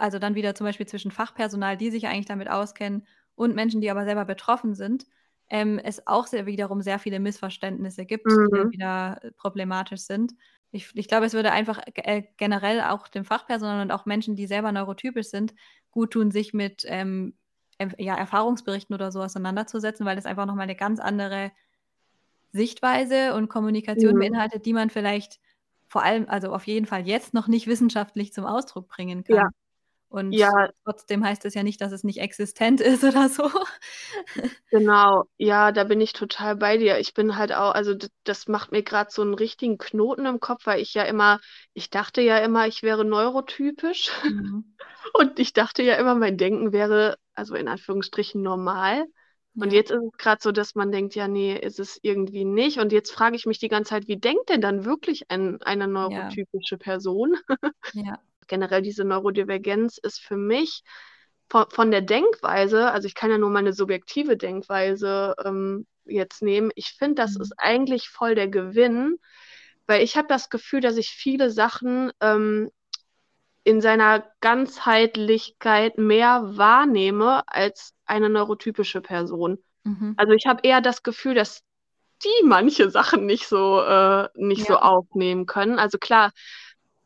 [0.00, 3.90] also, dann wieder zum Beispiel zwischen Fachpersonal, die sich eigentlich damit auskennen, und Menschen, die
[3.90, 5.06] aber selber betroffen sind,
[5.50, 8.72] ähm, es auch sehr wiederum sehr viele Missverständnisse gibt, die Mhm.
[8.72, 10.32] wieder, äh, problematisch sind.
[10.70, 14.46] Ich ich glaube, es würde einfach äh, generell auch dem Fachpersonal und auch Menschen, die
[14.46, 15.54] selber neurotypisch sind,
[15.92, 17.34] guttun, sich mit, ähm,
[17.98, 21.52] ja, Erfahrungsberichten oder so auseinanderzusetzen, weil das einfach noch mal 'ne ganz andere
[22.54, 24.18] Sichtweise und Kommunikation Mhm.
[24.18, 25.40] beinhaltet, die man vielleicht
[25.88, 29.52] vor allem also, auf jeden Fall jetzt noch nicht wissenschaftlich zum Ausdruck bringen Ja.
[30.12, 30.72] Und Ja.
[30.84, 33.50] trotzdem heißt es ja nicht, dass es nicht existent ist oder so.
[34.72, 35.24] Genau.
[35.36, 36.98] Ja, da bin ich total bei dir.
[36.98, 37.94] Ich bin halt au also,
[38.24, 41.40] das macht mir grad so 'n richtigen Knoten im Kopf, weil ich ja immer
[41.74, 44.74] ich dachte ja immer, ich wäre neurotypisch Mhm.
[45.14, 49.06] und ich dachte ja immer, mein Denken wäre, also, in Anführungsstrichen normal.
[49.58, 49.74] Und Ja.
[49.74, 52.92] jetzt ist es grad so, dass man denkt: „Ja, ne, ist es irgendwie nicht.“ Und
[52.92, 56.38] jetzt frage ich mich die ganze Zeit: „Wie denkt denn dann wirklich ein eine Ja.
[56.42, 57.36] neurotypische Person?“
[57.94, 58.22] Ja.
[58.48, 60.82] Generell diese Neurodivergenz ist für mich
[61.50, 66.70] vo von der Denkweise also, ich kann ja nur meine subjektive Denkweise, ähm, jetzt nehmen.
[66.74, 67.42] Ich finde, das Mhm.
[67.42, 69.18] ist eigentlich voll der Gewinn,
[69.86, 72.70] weil ich habe das Gefühl, dass ich viele Sachen, ähm,
[73.64, 79.62] in seiner Ganzheitlichkeit mehr wahrnehme als eine neurotypische Person.
[79.84, 80.14] Mhm.
[80.16, 81.62] Also, ich habe eher das Gefühl, dass
[82.24, 84.78] die manche Sachen nicht so äh, nicht so Ja.
[84.78, 85.78] aufnehmen können.
[85.78, 86.32] Also, klar,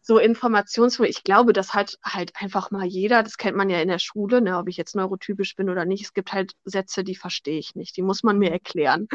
[0.07, 3.89] so Informationsfluh ich glaube, das hat halt einfach mal jeder, das kennt man ja in
[3.89, 6.05] der Schule, ne, ob ich jetzt neurotypisch bin oder nicht.
[6.05, 9.09] Es gibt halt Sätze, die verstehe ich nicht, die muss man mir erklären.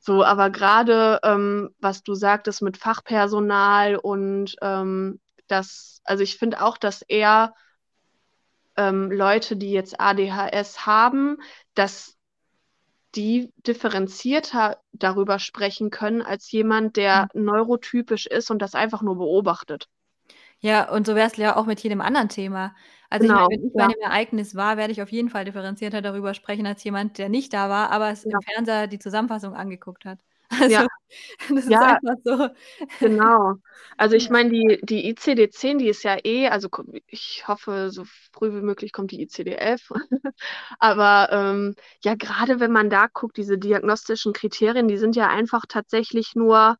[0.00, 6.60] So, aber grade, ähm, was du sagtest mit Fachpersonal und, ähm, das also, ich finde
[6.60, 7.54] auch, dass eher
[8.76, 11.36] ähm, Leute, die jetzt ADHS haben,
[11.74, 12.16] dass
[13.16, 17.24] die differenzierter darüber sprechen können als jemand, Mhm.
[17.24, 19.88] der neurotypisch ist und das einfach nur beobachtet.
[20.60, 22.74] Ja, und so wär's ja auch mit jedem anderen Thema.
[23.10, 23.88] Also, ich meine, Genau, wenn ich bei ja.
[23.88, 27.52] 'nem Ereignis war, werde ich auf jeden Fall differenzierter darüber sprechen als jemand, der nicht
[27.52, 28.38] da war, aber es Ja.
[28.38, 30.18] im Fernseher die Zusammenfassung angeguckt hat.
[30.66, 30.84] Ja.
[30.84, 30.86] Also,
[31.48, 31.82] das ist Ja.
[31.82, 32.48] einfach so.
[33.00, 33.54] Genau.
[33.98, 34.30] Also, ich Ja.
[34.30, 36.68] meine, die die ICD-10, die ist ja eh also,
[37.06, 39.90] ich hoffe, so früh wie möglich kommt die ICD-11.
[40.78, 45.64] Aber, ähm, ja, grade wenn man da guckt, diese diagnostischen Kriterien, die sind ja einfach
[45.68, 46.76] tatsächlich nur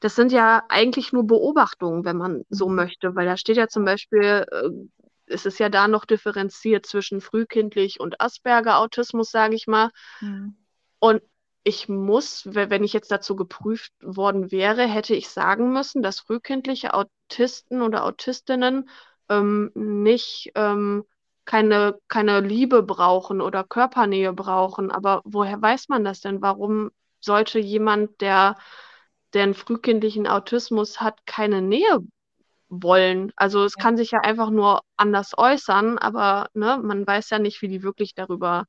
[0.00, 2.70] das sind ja eigentlich nur Beobachtungen, wenn man so Mhm.
[2.70, 4.70] möchte, weil da steht ja zum Beispiel äh,
[5.26, 9.90] es ist ja da noch differenziert zwischen frühkindlich und Asperger-Autismus, sage ich mal.
[10.20, 10.54] Mhm.
[10.98, 11.22] Und
[11.62, 16.94] ich muss, wenn ich jetzt dazu geprüft worden wäre, hätte ich sagen müssen, dass frühkindliche
[16.94, 18.88] Autisten oder Autistinnen
[19.28, 21.04] ähm, nicht ähm,
[21.44, 24.90] keine, keine Liebe brauchen oder Körpernähe brauchen.
[24.90, 26.40] Aber woher weiß man das denn?
[26.40, 28.56] Warum sollte jemand, der,
[29.34, 31.98] der einen frühkindlichen Autismus hat, keine Nähe
[32.68, 33.32] wollen?
[33.36, 33.82] Also es ja.
[33.82, 37.82] kann sich ja einfach nur anders äußern, aber ne, man weiß ja nicht, wie die
[37.82, 38.64] wirklich darüber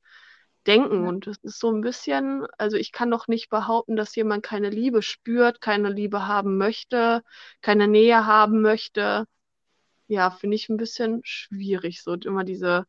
[0.66, 1.06] denken.
[1.06, 4.70] Und es ist so ein bisschen, also ich kann doch nicht behaupten, dass jemand keine
[4.70, 7.22] Liebe spürt, keine Liebe haben möchte,
[7.60, 9.26] keine Nähe haben möchte
[10.12, 12.86] ja, finde ich ein bisschen schwierig, so immer diese,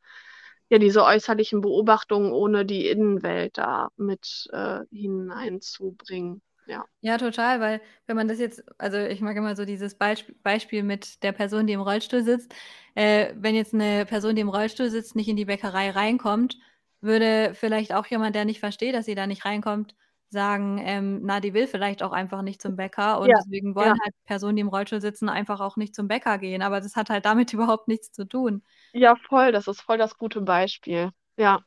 [0.69, 6.41] ja, diese äußerlichen Beobachtungen ohne die Innenwelt da mit äh, hineinzubringen.
[6.65, 6.85] Ja.
[7.01, 10.83] ja, total, weil wenn man das jetzt, also ich mag immer so dieses Beisp Beispiel
[10.83, 12.53] mit der Person, die im Rollstuhl sitzt.
[12.95, 16.57] Äh, wenn jetzt eine Person, die im Rollstuhl sitzt, nicht in die Bäckerei reinkommt,
[17.03, 19.95] würde vielleicht auch jemand, der nicht versteht, dass sie da nicht reinkommt,
[20.29, 23.95] sagen, ähm, na, die will vielleicht auch einfach nicht zum Bäcker und ja, deswegen wollen
[23.95, 24.03] ja.
[24.03, 26.61] halt Personen, die im Rollstuhl sitzen, einfach auch nicht zum Bäcker gehen.
[26.61, 28.63] Aber das hat halt damit überhaupt nichts zu tun.
[28.91, 31.11] Ja, voll, das ist voll das gute Beispiel.
[31.37, 31.61] Ja.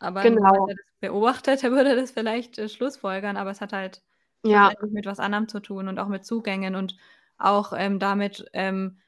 [0.00, 0.42] Aber genau.
[0.42, 4.02] wenn er das beobachtet, der würde das vielleicht äh, schlussfolgern, aber es hat halt
[4.44, 4.72] ja.
[4.90, 6.96] mit was anderem zu tun und auch mit Zugängen und
[7.38, 8.98] auch ähm, damit, ähm,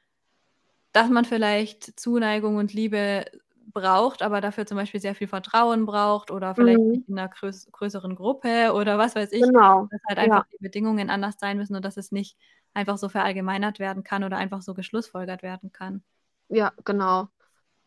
[0.93, 3.25] dass man vielleicht Zuneigung und Liebe
[3.67, 7.05] braucht, aber dafür zum Beispiel sehr viel Vertrauen braucht oder vielleicht mhm.
[7.07, 9.41] in einer größ größeren Gruppe oder was weiß ich.
[9.41, 9.87] Genau.
[9.91, 10.47] Dass halt einfach ja.
[10.53, 12.37] die Bedingungen anders sein müssen und dass es nicht
[12.73, 16.03] einfach so verallgemeinert werden kann oder einfach so geschlussfolgert werden kann.
[16.49, 17.27] Ja, genau.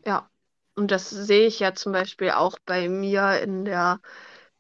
[0.05, 0.29] Ja.
[0.77, 4.01] Und das sehe ich ja zum Beispiel auch bei mir in der,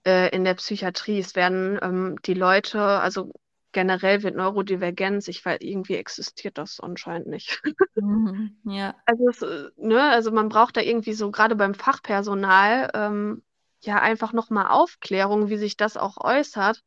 [0.07, 1.19] äh, in der Psychiatrie.
[1.19, 3.33] Es werden ähm, die Leute, also
[3.75, 7.63] generell wird Neurodivergenz, ich weiß, irgendwie existiert das anscheinend nicht.
[7.97, 8.95] Mhm, ja.
[9.05, 13.43] Also, es, ne, also man braucht da irgendwie so, gerade beim Fachpersonal, ähm,
[13.81, 16.83] ja, einfach nochmal Aufklärung, wie sich das auch äußert.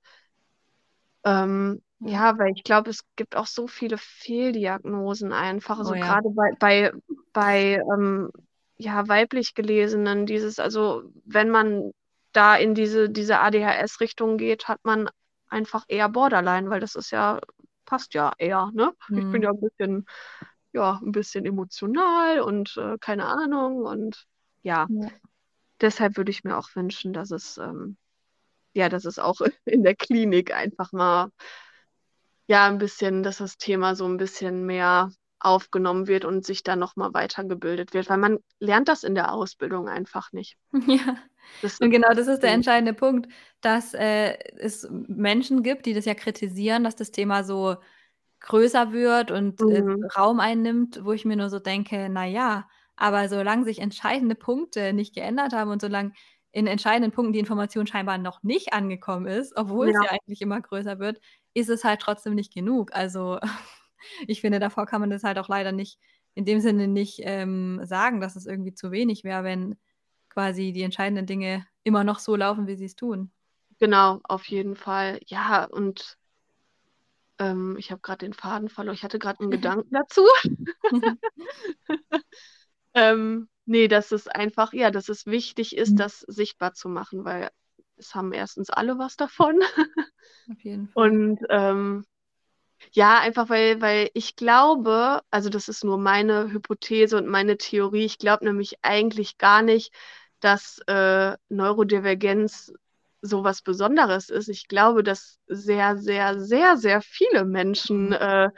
[1.24, 2.32] Ähm, ja.
[2.32, 2.40] ja.
[2.40, 6.06] weil ich glaube, es gibt auch so viele Fehldiagnosen einfach, also oh, ja.
[6.06, 6.92] gerade bei, bei,
[7.34, 8.32] bei ähm,
[8.78, 11.92] ja, weiblich Gelesenen, dieses, also wenn man
[12.32, 15.10] da in diese, diese ADHS-Richtung geht, hat man
[15.50, 17.40] einfach eher Borderline, weil das ist ja,
[17.86, 18.94] passt ja eher, ne?
[19.10, 19.18] Mhm.
[19.18, 19.44] Ich bin mhm.
[19.44, 20.06] ja ein bisschen,
[20.74, 24.26] ja, ein bisschen emotional und äh, keine Ahnung und
[24.64, 24.88] ja.
[24.90, 25.10] ja.
[25.82, 27.98] Deshalb würde ich mir auch wünschen, dass es, ähm,
[28.74, 31.32] ja, dass es auch in der Klinik einfach mal,
[32.48, 36.80] ja, ein bisschen, dass das Thema so ein bisschen mehr aufgenommen wird und sich dann
[36.80, 40.58] nochmal weitergebildet wird, weil man lernt das in der Ausbildung einfach nicht.
[40.88, 41.18] Ja.
[41.62, 43.28] Das und genau das ist der entscheidende Punkt,
[43.62, 47.78] dass äh, es Menschen gibt, die das ja kritisieren, dass das Thema so
[48.40, 50.04] größer wird und äh, mhm.
[50.04, 54.94] äh, Raum einnimmt, wo ich mir nur so denke, naja, aber solange sich entscheidende Punkte
[54.94, 56.14] nicht geändert haben und solange
[56.52, 60.00] in entscheidenden Punkten die Information scheinbar noch nicht angekommen ist, obwohl ja.
[60.00, 61.20] es ja eigentlich immer größer wird,
[61.54, 62.94] ist es halt trotzdem nicht genug.
[62.94, 63.40] Also
[64.28, 66.00] ich finde, davor kann man das halt auch leider nicht
[66.34, 69.76] in dem Sinne nicht ähm, sagen, dass es irgendwie zu wenig wäre, wenn
[70.38, 73.32] quasi die entscheidenden Dinge immer noch so laufen, wie sie es tun.
[73.80, 75.20] Genau, auf jeden Fall.
[75.26, 76.16] Ja, und
[77.40, 78.94] ähm, ich habe gerade den Faden verloren.
[78.94, 80.22] Ich hatte gerade einen Gedanken dazu.
[82.94, 85.98] ähm, nee, dass es einfach, ja, dass es wichtig ist, mhm.
[85.98, 87.50] das sichtbar zu machen, weil
[87.96, 89.60] es haben erstens alle was davon.
[90.52, 91.10] Auf jeden Fall.
[91.10, 92.06] Und ähm,
[92.92, 98.06] ja, einfach weil, weil ich glaube, also das ist nur meine Hypothese und meine Theorie,
[98.06, 99.92] ich glaube nämlich eigentlich gar nicht,
[100.40, 102.74] dass äh, Neurodivergenz
[103.22, 104.48] so was Besonderes ist.
[104.48, 108.14] Ich glaube, dass sehr, sehr, sehr, sehr viele Menschen mhm.
[108.14, 108.50] äh,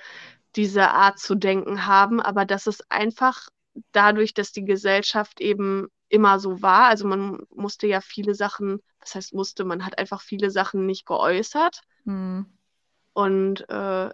[0.55, 3.49] diese Art zu denken haben, aber dass es einfach
[3.91, 9.15] dadurch, dass die Gesellschaft eben immer so war, also man musste ja viele Sachen, das
[9.15, 11.81] heißt musste, man hat einfach viele Sachen nicht geäußert.
[12.03, 12.47] Mhm.
[13.13, 14.09] Und äh,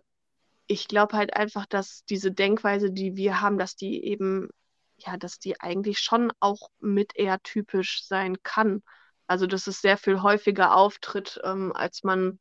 [0.68, 4.50] ich glaube halt einfach, dass diese Denkweise, die wir haben, dass die eben,
[4.98, 8.84] ja, dass die eigentlich schon auch mit eher typisch sein kann.
[9.28, 12.40] Also, dass es sehr viel häufiger auftritt, ähm, als man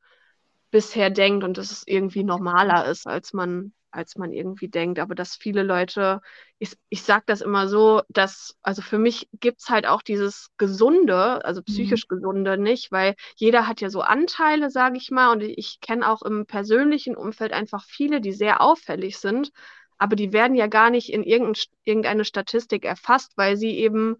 [0.71, 4.99] bisher denkt und dass es irgendwie normaler ist, als man als man irgendwie denkt.
[4.99, 6.21] Aber dass viele Leute,
[6.59, 10.49] ich, ich sage das immer so, dass, also für mich gibt es halt auch dieses
[10.57, 11.65] Gesunde, also mhm.
[11.65, 12.17] psychisch mhm.
[12.17, 16.23] Gesunde nicht, weil jeder hat ja so Anteile, sage ich mal, und ich kenne auch
[16.23, 19.51] im persönlichen Umfeld einfach viele, die sehr auffällig sind,
[19.99, 24.17] aber die werden ja gar nicht in irgendeine Statistik erfasst, weil sie eben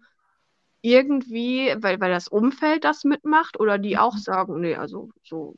[0.81, 4.19] irgendwie, weil, weil das Umfeld das mitmacht oder die auch mhm.
[4.19, 5.55] sagen, nee, also so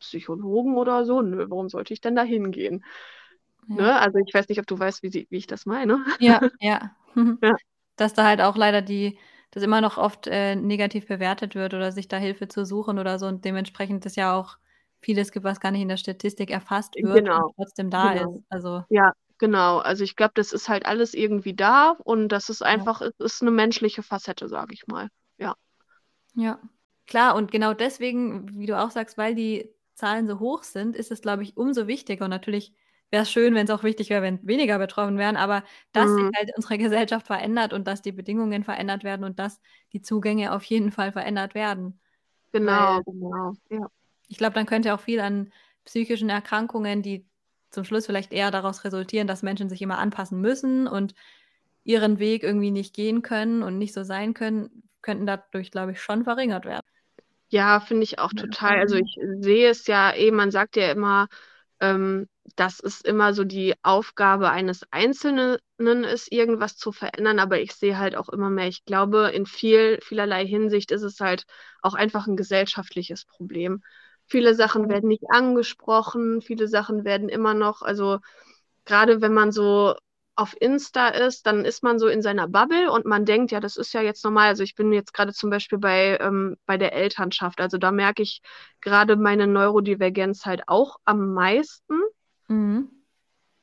[0.00, 2.84] Psychologen oder so, nö, warum sollte ich denn da hingehen?
[3.68, 4.00] Ne?
[4.00, 6.04] Also ich weiß nicht, ob du weißt, wie, sie, wie ich das meine.
[6.18, 6.96] Ja, ja.
[7.42, 7.54] ja.
[7.96, 9.18] Dass da halt auch leider die
[9.52, 13.18] das immer noch oft, äh, negativ bewertet wird oder sich da Hilfe zu suchen oder
[13.18, 14.56] so und dementsprechend es ja auch
[15.02, 18.36] vieles gibt, was gar nicht in der Statistik erfasst wird und Genau, trotzdem da genau.
[18.36, 18.44] ist.
[18.48, 19.78] Also Ja, genau.
[19.78, 22.86] Also, ich glaube, das ist halt alles irgendwie da und das ist Ja.
[22.86, 25.08] einfach es ist 'ne menschliche Facette, sage ich mal.
[25.38, 25.56] Ja.
[26.34, 26.60] Ja.
[27.06, 31.10] Klar, und genau deswegen, wie du auch sagst, weil die Zahlen so hoch sind, ist
[31.10, 32.72] es, glaube ich, umso wichtiger und natürlich
[33.10, 36.36] wär's schön, wenn's auch wichtig wäre, wenn weniger betroffen wären, aber dass sich Mhm.
[36.36, 39.60] halt unsere Gesellschaft verändert und dass die Bedingungen verändert werden und dass
[39.92, 42.00] die Zugänge auf jeden Fall verändert werden.
[42.66, 43.88] Weil Genau, genau, ja.
[44.28, 45.52] ich glaube, dann könnte auch viel an
[45.84, 47.26] psychischen Erkrankungen, die
[47.72, 51.14] zum Schluss vielleicht eher daraus resultieren, dass Menschen sich immer anpassen müssen und
[51.84, 56.02] ihren Weg irgendwie nicht gehen können und nicht so sein können, könnten dadurch, glaube ich,
[56.02, 56.82] schon verringert werden.
[57.50, 58.78] Ja, finde ich auch total.
[58.78, 61.28] Also, ich sehe es ja eh man sagt ja immer,
[61.80, 65.58] ähm, dass es immer so die Aufgabe eines Einzelnen
[66.04, 69.98] ist, irgendwas zu verändern, aber ich sehe halt auch immer mehr ich glaube, in viel
[70.02, 71.44] vielerlei Hinsicht ist es halt
[71.82, 73.82] auch einfach 'n gesellschaftliches Problem.
[74.32, 78.18] Viele Sachen werden nicht angesprochen, viele Sachen werden immer noch also,
[78.86, 79.94] grade wenn man so
[80.36, 83.76] auf Insta ist, dann ist man so in seiner Bubble und man denkt: „Ja, das
[83.76, 86.94] ist ja jetzt normal.“ Also, ich bin jetzt grade zum Beispiel bei ähm, bei der
[86.94, 87.60] Elternschaft.
[87.60, 88.40] Also, da merke ich
[88.80, 92.00] grade meine Neurodivergenz halt auch am meisten.
[92.48, 92.88] Mhm.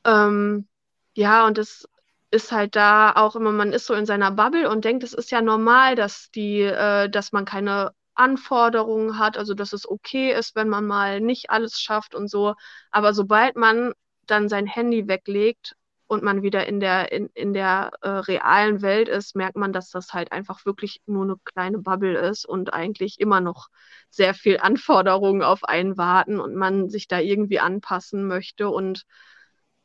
[0.06, 0.68] Ähm,
[1.16, 1.88] ja, und das
[2.32, 5.32] ist halt da auch immer man ist so in seiner Bubble und denkt, es ist
[5.32, 10.56] ja normal, dass die äh, dass man keine Anforderungen hat, also, dass es okay ist,
[10.56, 12.56] wenn man mal nicht alles schafft und so.
[12.92, 13.94] Aber sobald man
[14.28, 15.76] dann sein Handy weglegt
[16.08, 19.90] und man wieder in der in in der, äh, realen Welt ist, merkt man, dass
[19.92, 23.68] das halt einfach wirklich nur 'ne kleine Bubble ist und eigentlich immer noch
[24.12, 29.04] sehr viel Anforderungen auf einen warten und man sich da irgendwie anpassen möchte und,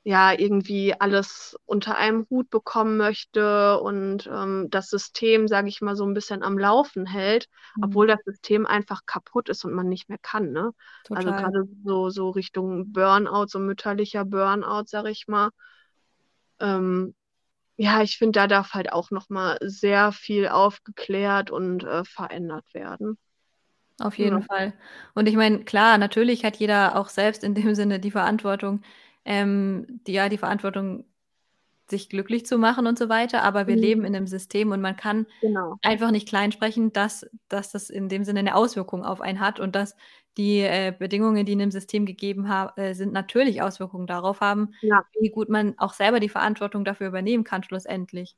[0.04, 5.96] ja, irgendwie alles unter einem Hut bekommen möchte und, ähm, das System, sage ich mal,
[5.96, 7.82] so 'n bisschen am Laufen hält, Mhm.
[7.82, 10.72] obwohl das System einfach kaputt ist und man nicht mehr kann, ne?
[11.12, 15.50] Also, grade so so Richtung Burnout, so mütterlicher Burnout, sage ich mal.
[16.60, 17.14] Ähm,
[17.78, 22.72] ja, ich finde, da darf halt auch noch mal sehr viel aufgeklärt und, äh, verändert
[22.74, 23.18] werden.
[24.00, 24.72] Auf jeden Fall.
[25.14, 28.82] Und ich meine, klar, natürlich hat jeder auch selbst in dem Sinne die Verantwortung
[29.24, 31.04] ähm, die ja, die Verantwortung,
[31.90, 34.06] sich glücklich zu machen und so weiter, aber wir leben Mhm.
[34.06, 35.78] in 'nem System und man kann Genau.
[35.82, 39.76] einfach nicht kleinsprechen, dass dass das in dem Sinne 'ne Auswirkung auf einen hat und
[39.76, 39.96] dass
[40.38, 45.04] die, äh, Bedingungen, die in dem System gegeben äh, sind, natürlich Auswirkungen darauf haben, Ja.
[45.20, 48.36] wie gut man auch selber die Verantwortung dafür übernehmen kann schlussendlich.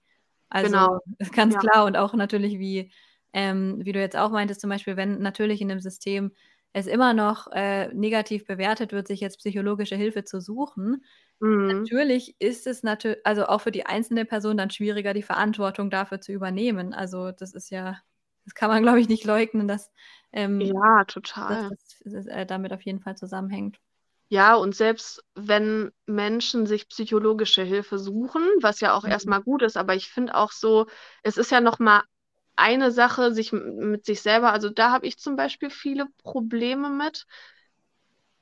[0.62, 0.88] Genau.
[0.88, 1.60] Also, ist ganz Ja.
[1.60, 2.92] klar und auch natürlich, wie
[3.34, 6.32] ähm, wie du jetzt auch meintest, zum Beispiel, wenn natürlich in 'nem System
[6.76, 11.04] es immer noch, äh, negativ bewertet wird, sich jetzt psychologische Hilfe zu suchen.
[11.40, 11.88] Mhm.
[11.88, 16.20] Natürlich ist es natü also, auch für die einzelne Person dann schwieriger, die Verantwortung dafür
[16.20, 16.94] zu übernehmen.
[16.94, 17.98] Also, das ist ja
[18.46, 19.90] das kann man, glaube ich, nicht leugnen, dass
[20.32, 21.04] ähm, Ja,
[21.46, 21.68] dass total.
[21.68, 23.80] das s äh, damit auf jeden Fall zusammenhängt.
[24.30, 29.26] Ja, und selbst wenn Menschen sich psychologische Hilfe suchen, was ja auch Mhm.
[29.26, 30.86] mal gut ist, aber ich finde auch so,
[31.22, 32.02] es ist ja noch mal
[32.56, 37.24] eine Sache, sich mit sich selber also, da habe ich zum Beispiel viele Probleme mit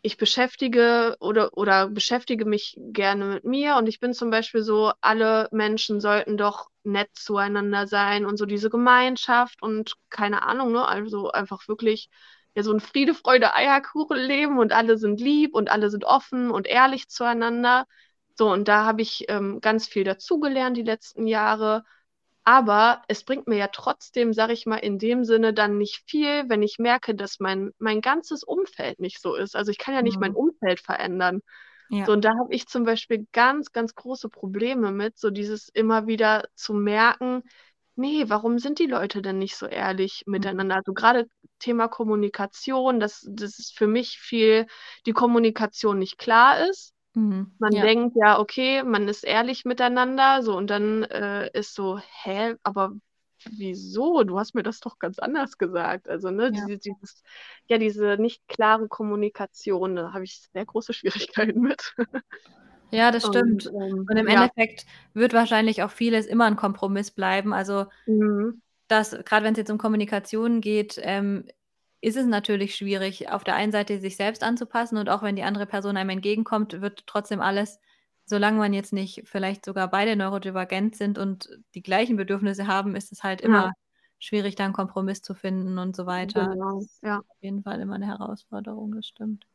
[0.06, 4.92] ich beschäftige oder oder beschäftige mich gerne mit mir und ich bin zum Beispiel so:
[5.00, 10.86] „Alle Menschen sollten doch nett zueinander sein“ und so diese Gemeinschaft und keine Ahnung, ne?
[10.86, 12.10] Also, einfach wirklich,
[12.54, 16.66] ja, so 'n Friede, Freude, Eierkuchen-Leben und alle sind lieb und alle sind offen und
[16.66, 17.86] ehrlich zueinander.
[18.36, 21.82] So, und da habe ich, ähm, ganz viel dazugelernt die letzten Jahre.
[22.46, 26.48] Aber es bringt mir ja trotzdem, sage ich mal, in dem Sinne dann nicht viel,
[26.50, 29.56] wenn ich merke, dass mein mein ganzes Umfeld nicht so ist.
[29.56, 30.34] Also, ich kann ja nicht mein Mhm.
[30.34, 31.40] Umfeld verändern.
[32.02, 32.14] So, Ja.
[32.14, 36.44] und da habe ich zum Beispiel ganz, ganz große Probleme mit, so dieses immer wieder
[36.54, 37.42] zu merken:
[37.96, 40.54] „Ne, warum sind die Leute denn nicht so ehrlich Mhm.
[40.54, 41.28] miteinander?“ Also, grade
[41.60, 44.66] Thema Kommunikation, dass dass es für mich viel
[45.06, 46.93] die Kommunikation nicht klar ist.
[47.16, 47.52] Mhm.
[47.60, 47.80] Man Ja.
[47.80, 52.92] denkt ja, okay, man ist ehrlich miteinander, so und dann, äh, ist so: „Hä, aber
[53.44, 54.24] wieso?
[54.24, 56.68] Du hast mir das doch ganz anders gesagt.“ Also, ne, Ja.
[56.68, 57.22] diese dieses
[57.68, 60.92] ja, diese nicht klare Kommunikation, da habe ich sehr große
[61.54, 61.94] Schwierigkeiten mit.
[62.92, 63.72] Ja, das Und, stimmt.
[63.72, 64.48] ähm, Und im ja.
[64.48, 67.52] Endeffekt wird wahrscheinlich auch vieles immer 'n Kompromiss bleiben.
[67.52, 68.60] Also Mhm.
[68.90, 71.46] dass grad wenn's jetzt um Kommunikation geht, ähm,
[72.04, 75.42] ist es natürlich schwierig, auf der einen Seite sich selbst anzupassen und auch wenn die
[75.44, 77.80] andere Person einem entgegenkommt, wird trotzdem alles
[78.26, 83.12] solange man jetzt nicht vielleicht sogar beide neurodivergent sind und die gleichen Bedürfnisse haben, ist
[83.12, 83.64] es halt Ja.
[83.64, 83.72] immer
[84.18, 86.46] schwierig, da 'n Kompromiss zu finden und so weiter.
[86.46, 87.24] Genau, Das ist ja.
[87.28, 89.46] auf jeden Fall immer 'ne Herausforderung, das stimmt.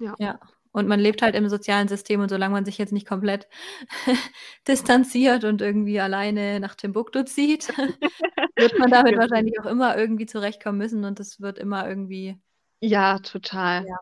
[0.00, 0.18] Ja.
[0.18, 0.38] Ja.
[0.72, 3.48] Und man lebt halt im sozialen System und solange man sich jetzt nicht komplett
[4.68, 7.68] distanziert und irgendwie alleine nach Timbuktu zieht,
[8.56, 9.18] wird man damit Genau.
[9.18, 12.38] wahrscheinlich auch immer irgendwie zurechtkommen müssen und das wird immer irgendwie
[12.82, 13.86] Ja, total.
[13.86, 13.96] Ja.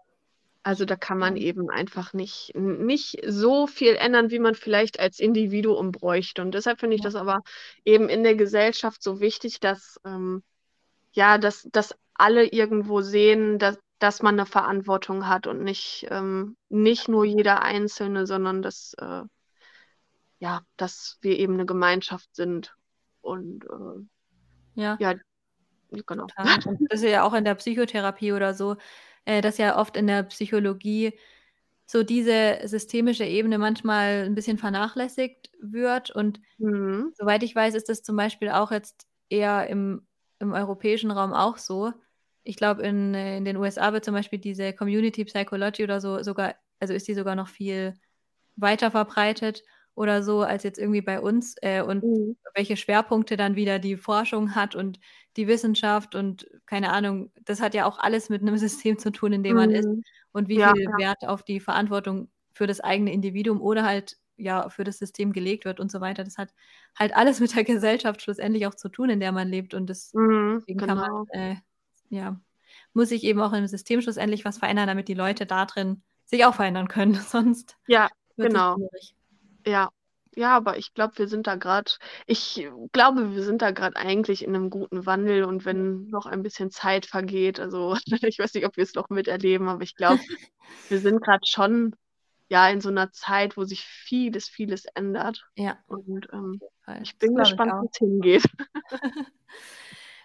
[0.65, 5.21] Also, da kann man eben einfach nicht nicht so viel ändern, wie man vielleicht als
[5.21, 6.43] Individuum bräuchte.
[6.43, 7.43] Und deshalb finde ich das aber
[7.85, 10.43] eben in der Gesellschaft so wichtig, dass, ähm
[11.13, 16.57] ja, dass dass alle irgendwo sehen, dass dass man 'ne Verantwortung hat und nicht ähm,
[16.69, 19.23] nicht nur jeder Einzelne, sondern dass äh,
[20.41, 22.77] ja, dass wir eben 'ne Gemeinschaft sind.
[23.23, 24.07] Und, äh
[24.77, 25.01] Ja.
[25.05, 25.15] ja,
[26.07, 26.33] genau.
[26.79, 28.77] Und das ist ja auch in der Psychotherapie oder so,
[29.25, 31.19] äh, dass ja oft in der Psychologie
[31.87, 36.11] so diese systemische Ebene manchmal 'n bisschen vernachlässigt wird.
[36.11, 37.13] Und Mhm.
[37.15, 40.07] soweit ich weiß, ist das zum Beispiel auch jetzt eher im
[40.41, 41.93] im europäischen Raum auch so.
[42.47, 46.23] Ich glaube, in äh, in den USA wird zum Beispiel diese Community Psychology oder so
[46.23, 47.95] sogar also, ist die sogar noch viel
[48.57, 49.63] weiter verbreitet
[49.95, 51.57] oder so als jetzt irgendwie bei uns.
[51.63, 52.37] Äh, und Mhm.
[52.55, 55.01] welche Schwerpunkte dann wieder die Forschung hat und
[55.37, 59.33] die Wissenschaft und keine Ahnung, das hat ja auch alles mit 'nem System zu tun,
[59.33, 60.03] in dem man ist Mhm.
[60.33, 60.99] und wie Ja, viel ja.
[60.99, 65.65] Wert auf die Verantwortung für das eigene Individuum oder halt, ja, für das System gelegt
[65.67, 66.25] wird und so weiter.
[66.25, 66.55] Das hat
[66.99, 70.65] halt alles mit der Gesellschaft schlussendlich auch zu tun, in der man lebt und Mhm,
[70.67, 71.27] deswegen kann man, genau.
[71.29, 71.57] äh
[72.11, 72.41] ja,
[72.95, 76.45] muss sich eben auch im System schlussendlich was verändern, damit die Leute da drin sich
[76.45, 78.75] auch verändern können, sonst Ja, genau.
[78.75, 79.15] schwierig.
[79.67, 79.91] Ja.
[80.39, 84.45] Ja, aber ich glaube, wir sind da grad ich glaube, wir sind da grad eigentlich
[84.45, 87.97] in 'nem guten Wandel und wenn noch ein bisschen Zeit vergeht also,
[88.31, 90.23] ich weiß nicht, ob wir's noch miterleben, aber ich glaube,
[90.89, 91.95] wir sind grad schon,
[92.51, 95.45] ja, in so 'ner Zeit, wo sich vieles, vieles ändert.
[95.57, 95.79] Ja.
[95.87, 96.61] Und, ähm,
[97.03, 97.83] ich bin ich gespannt, auch.
[97.83, 98.45] wo's hingeht.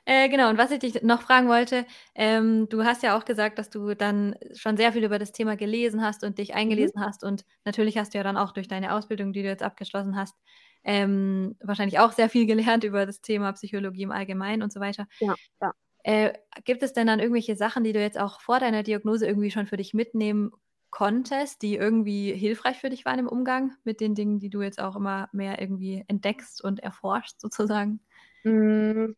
[0.05, 1.85] Äh, genau, und was ich dich noch fragen wollte,
[2.15, 5.55] ähm, du hast ja auch gesagt, dass du dann schon sehr viel über das Thema
[5.55, 6.89] gelesen hast und dich Mhm.
[6.89, 9.61] eingelesen hast und natürlich hast du ja dann auch durch deine Ausbildung, die du jetzt
[9.63, 10.35] abgeschlossen hast,
[10.83, 15.05] ähm, wahrscheinlich auch sehr viel gelernt über das Thema Psychologie im Allgemeinen und so weiter.
[15.19, 15.73] Ja, ja.
[16.03, 16.33] Äh,
[16.65, 19.67] gibt es denn dann irgendwelche Sachen, die du jetzt auch vor deiner Diagnose irgendwie schon
[19.67, 20.51] für dich mitnehmen
[20.89, 24.81] konntest, die irgendwie hilfreich für dich waren im Umgang mit den Dingen, die du jetzt
[24.81, 28.01] auch immer mehr irgendwie entdeckst und erforscht sozusagen?
[28.45, 29.13] Hm.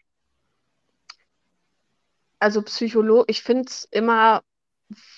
[2.44, 4.44] Also, Psycholo ich finde es immer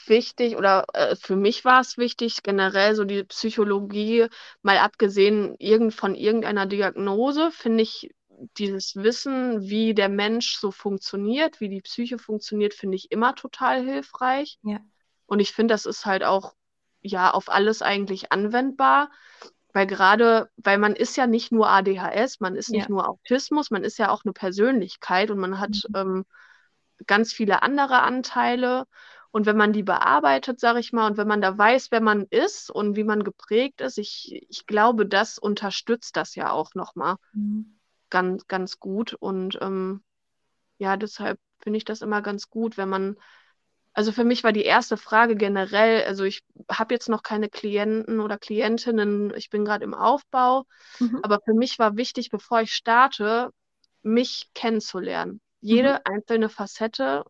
[0.06, 4.28] wichtig oder, äh, für mich war's wichtig, generell so die Psychologie,
[4.62, 8.12] mal abgesehen irgend von irgendeiner Diagnose, finde ich
[8.60, 13.84] dieses Wissen, wie der Mensch so funktioniert, wie die Psyche funktioniert, finde ich immer total
[13.84, 14.60] hilfreich.
[14.64, 14.86] Ja.
[15.28, 16.54] Und ich finde, das ist halt auch,
[17.02, 19.12] ja, auf alles eigentlich anwendbar,
[19.74, 22.74] weil grade weil man ist ja nicht nur ADHS, man ist Ja.
[22.74, 25.96] nicht nur Autismus, man ist ja auch 'ne Persönlichkeit und man hat, Mhm.
[25.96, 26.26] ähm,
[27.08, 28.86] ganz viele andere Anteile.
[29.32, 32.26] Und wenn man die bearbeitet, sage ich mal, und wenn man da weiß, wer man
[32.30, 36.96] ist und wie man geprägt ist, ich ich glaube, das unterstützt das ja auch noch
[36.96, 37.66] mal Mhm.
[38.10, 39.14] ganz ganz gut.
[39.14, 40.04] Und, ähm,
[40.80, 43.18] ja, deshalb finde ich das immer ganz gut, wenn man
[43.94, 48.20] also, für mich war die erste Frage generell also, ich habe jetzt noch keine Klienten
[48.22, 50.66] oder Klientinnen, ich bin grad im Aufbau,
[51.00, 51.22] Mhm.
[51.22, 53.52] aber für mich war wichtig, bevor ich starte,
[54.04, 55.42] mich kennenzulernen.
[55.72, 55.96] Mhm.
[55.96, 57.26] Jede einzelne Facette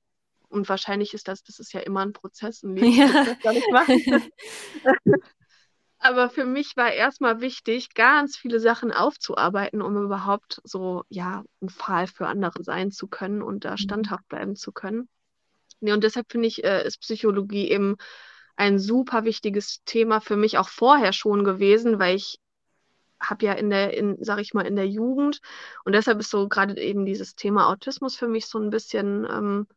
[0.49, 3.35] und wahrscheinlich ist das das ist ja immer 'n Prozess, 'n Ja.
[3.39, 3.85] Lebensprozess, mal.
[5.99, 11.43] Aber für mich war erst mal wichtig, ganz viele Sachen aufzuarbeiten, um überhaupt so, ja,
[11.61, 14.15] 'n Pfahl für andere sein zu können und da Mhm.
[14.17, 15.09] standhaft bleiben zu können.
[15.81, 17.97] Ne, und deshalb finde ich, äh, ist Psychologie eben
[18.57, 22.39] ein super wichtiges Thema für mich auch vorher schon gewesen, weil ich
[23.29, 25.39] habe ja in der in sage ich mal, in der Jugend
[25.85, 29.67] und deshalb ist so grade eben dieses Thema Autismus für mich so 'n bisschen, ähm,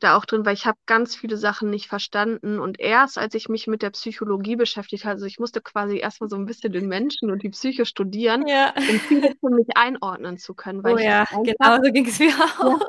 [0.00, 3.48] da auch drin, weil ich habe ganz viele Sachen nicht verstanden und erst als ich
[3.50, 6.72] mich mit der Psychologie beschäftigt habe also, ich musste quasi erst mal so 'n bisschen
[6.72, 8.74] den Menschen und die Psyche studieren, Ja.
[8.86, 12.18] um vieles für mich einordnen zu können, weil Oh ich ja, es genau so ging's
[12.18, 12.80] mir ja, auch.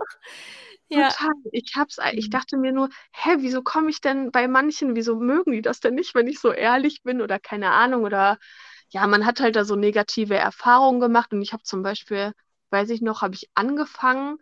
[0.89, 1.15] Ja.
[1.15, 1.31] total.
[1.53, 2.31] Ich es ei ich Mhm.
[2.31, 5.95] dachte mir nur: „Hä, wieso komme ich denn bei manchen wieso mögen die das denn
[5.95, 8.39] nicht, wenn ich so ehrlich bin?“ Oder keine Ahnung oder
[8.93, 12.33] ja, man hat halt da so negative Erfahrungen gemacht und ich habe zum Beispiel
[12.71, 14.37] weiß ich noch, habe ich angefangen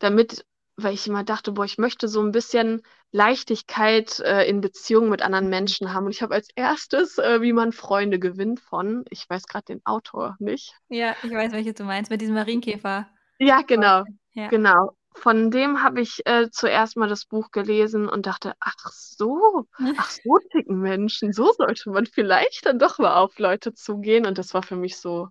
[0.00, 0.46] damit
[0.78, 5.22] weil ich immer dachte: „Boah, ich möchte so 'n bisschen Leichtigkeit, äh, in Beziehungen mit
[5.22, 9.28] anderen Menschen haben.“ Und ich habe als Erstes, äh, „Wie man Freunde gewinnt“ von ich
[9.30, 10.74] weiß grad den Autor nicht.
[10.90, 13.08] Ja, ich weiß, welches du meinst, mit diesem Marienkäfer.
[13.40, 14.04] Ja, genau,
[14.34, 14.50] Ja.
[14.50, 14.94] genau.
[15.16, 20.10] Von dem habe ich, äh, zuerst mal das Buch gelesen und dachte: „Ach so, ach
[20.10, 21.32] so ticken Menschen.
[21.32, 24.98] So sollte man vielleicht dann doch mal auf Leute zugehen.“ Und das war für mich
[24.98, 25.28] so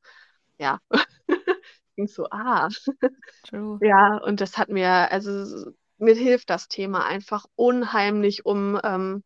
[0.60, 0.80] ja,
[1.98, 2.70] ging so: „Ah.“
[3.48, 3.80] True.
[3.82, 9.24] Ja, und das hat mir also, mir hilft das Thema einfach unheimlich, um, ähm,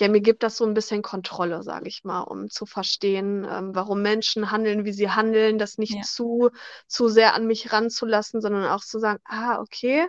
[0.00, 3.74] ja, mir gibt das so ein bisschen Kontrolle, sage ich mal, um zu verstehen, ähm,
[3.74, 6.06] warum Menschen handeln, wie sie handeln, das nicht Ja.
[6.06, 6.50] zu,
[6.88, 10.08] zu sehr an mich ranzulassen, sondern auch zu sagen, ah, okay,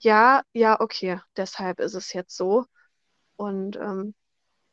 [0.00, 2.66] ja, ja, okay, deshalb ist es jetzt so.
[3.36, 4.14] Und ähm,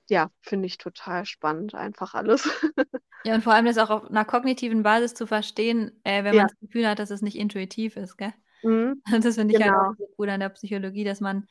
[0.10, 2.50] ja, finde ich total spannend, einfach alles.
[3.24, 6.42] Ja, und vor allem das auch auf einer kognitiven Basis zu verstehen, äh, wenn Ja.
[6.42, 8.34] man das Gefühl hat, dass es nicht intuitiv ist, gell?
[8.64, 9.80] Mhm, Das finde ich halt genau.
[9.80, 11.48] auch so cool an der Psychologie, dass man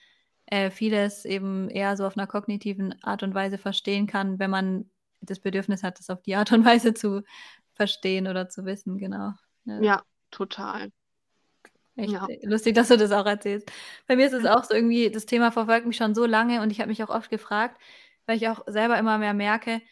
[0.51, 4.91] äh, vieles eben eher so auf einer kognitiven Art und Weise verstehen kann, wenn man
[5.21, 7.23] das Bedürfnis hat, das auf die Art und Weise zu
[7.75, 9.33] verstehen oder zu wissen, genau.
[9.65, 9.81] Ja.
[9.83, 10.91] Ja, total.
[11.97, 12.27] Echt Ja.
[12.45, 13.71] lustig, dass du das auch erzählst.
[14.07, 16.71] Bei mir ist es auch so irgendwie, das Thema verfolgt mich schon so lange und
[16.71, 17.81] ich habe mich auch oft gefragt,
[18.27, 19.83] weil ich auch selber immer mehr merke,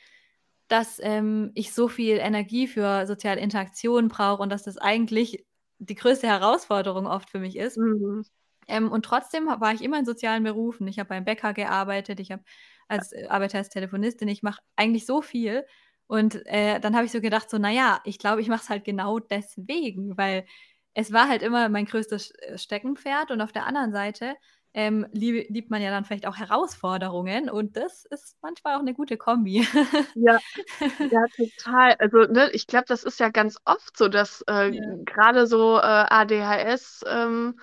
[0.69, 5.47] dass ähm, ich so viel Energie für soziale Interaktion brauche und dass das eigentlich
[5.79, 7.79] die größte Herausforderung oft für mich ist.
[7.79, 8.23] Mhm.
[8.69, 10.87] Ähm, und trotzdem war ich immer in sozialen Berufen.
[10.89, 12.43] Ich habe beim Bäcker gearbeitet, ich habe
[12.89, 15.65] als äh, arbeite als Telefonistin, ich mache eigentlich so viel.
[16.07, 18.85] Und äh, dann habe ich so gedacht, so, naja, ich glaube, ich mache es halt
[18.85, 20.47] genau deswegen, weil
[20.95, 24.35] es war halt immer mein größtes äh, Steckenpferd und auf der anderen Seite
[24.75, 28.95] ähm, lieb, liebt man ja dann vielleicht auch Herausforderungen und das ist manchmal auch eine
[28.95, 29.67] gute Kombi.
[30.15, 30.41] Ja,
[31.11, 31.95] ja, total.
[31.99, 34.97] Also, ne, ich glaube, das ist ja ganz oft so, dass äh, Ja.
[35.05, 37.61] gerade so äh, ADHS, ähm,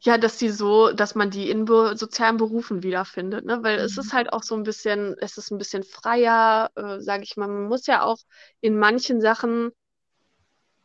[0.00, 3.58] ja, dass die so, dass man die in be sozialen Berufen wiederfindet, ne?
[3.62, 3.98] Weil es Mhm.
[3.98, 7.48] ist halt auch so ein bisschen, es ist ein bisschen freier, äh, sage ich mal.
[7.48, 8.18] Man muss ja auch
[8.60, 9.70] in manchen Sachen,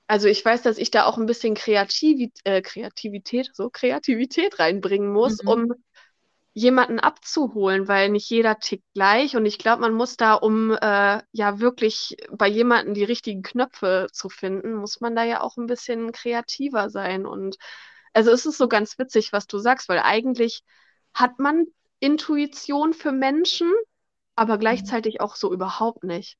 [0.07, 5.11] also ich weiß, dass ich da auch ein bisschen Kreativi äh, Kreativität, so Kreativität reinbringen
[5.11, 5.39] muss, Mhm.
[5.39, 5.73] um
[6.53, 9.35] jemanden abzuholen, weil nicht jeder tickt gleich.
[9.37, 14.07] Und ich glaube, man muss da, um äh, ja wirklich bei jemandem die richtigen Knöpfe
[14.13, 17.25] zu finden, muss man da ja auch ein bisschen kreativer sein.
[17.25, 17.57] Und
[18.13, 20.63] also es ist so ganz witzig, was du sagst, weil eigentlich
[21.13, 21.65] hat man
[21.99, 23.71] Intuition für Menschen,
[24.35, 26.37] aber gleichzeitig auch so überhaupt nicht.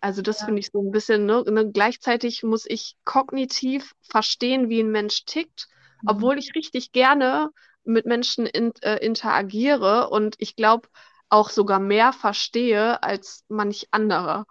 [0.00, 0.46] Also das Ja.
[0.46, 5.24] finde ich so ein bisschen, ne, ne, gleichzeitig muss ich kognitiv verstehen, wie ein Mensch
[5.24, 5.68] tickt,
[6.02, 6.08] Mhm.
[6.08, 7.50] obwohl ich richtig gerne
[7.84, 10.88] mit Menschen in, äh, interagiere und ich glaube
[11.28, 14.46] auch sogar mehr verstehe als manch anderer.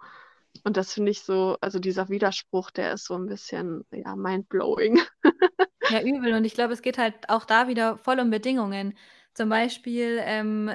[0.64, 5.00] Und das finde ich so, also dieser Widerspruch, der ist so ein bisschen, ja, mindblowing.
[5.92, 6.32] Ja, übel.
[6.34, 8.94] Und ich glaube, es geht halt auch da wieder voll um Bedingungen.
[9.34, 10.70] Zum Beispiel, ähm,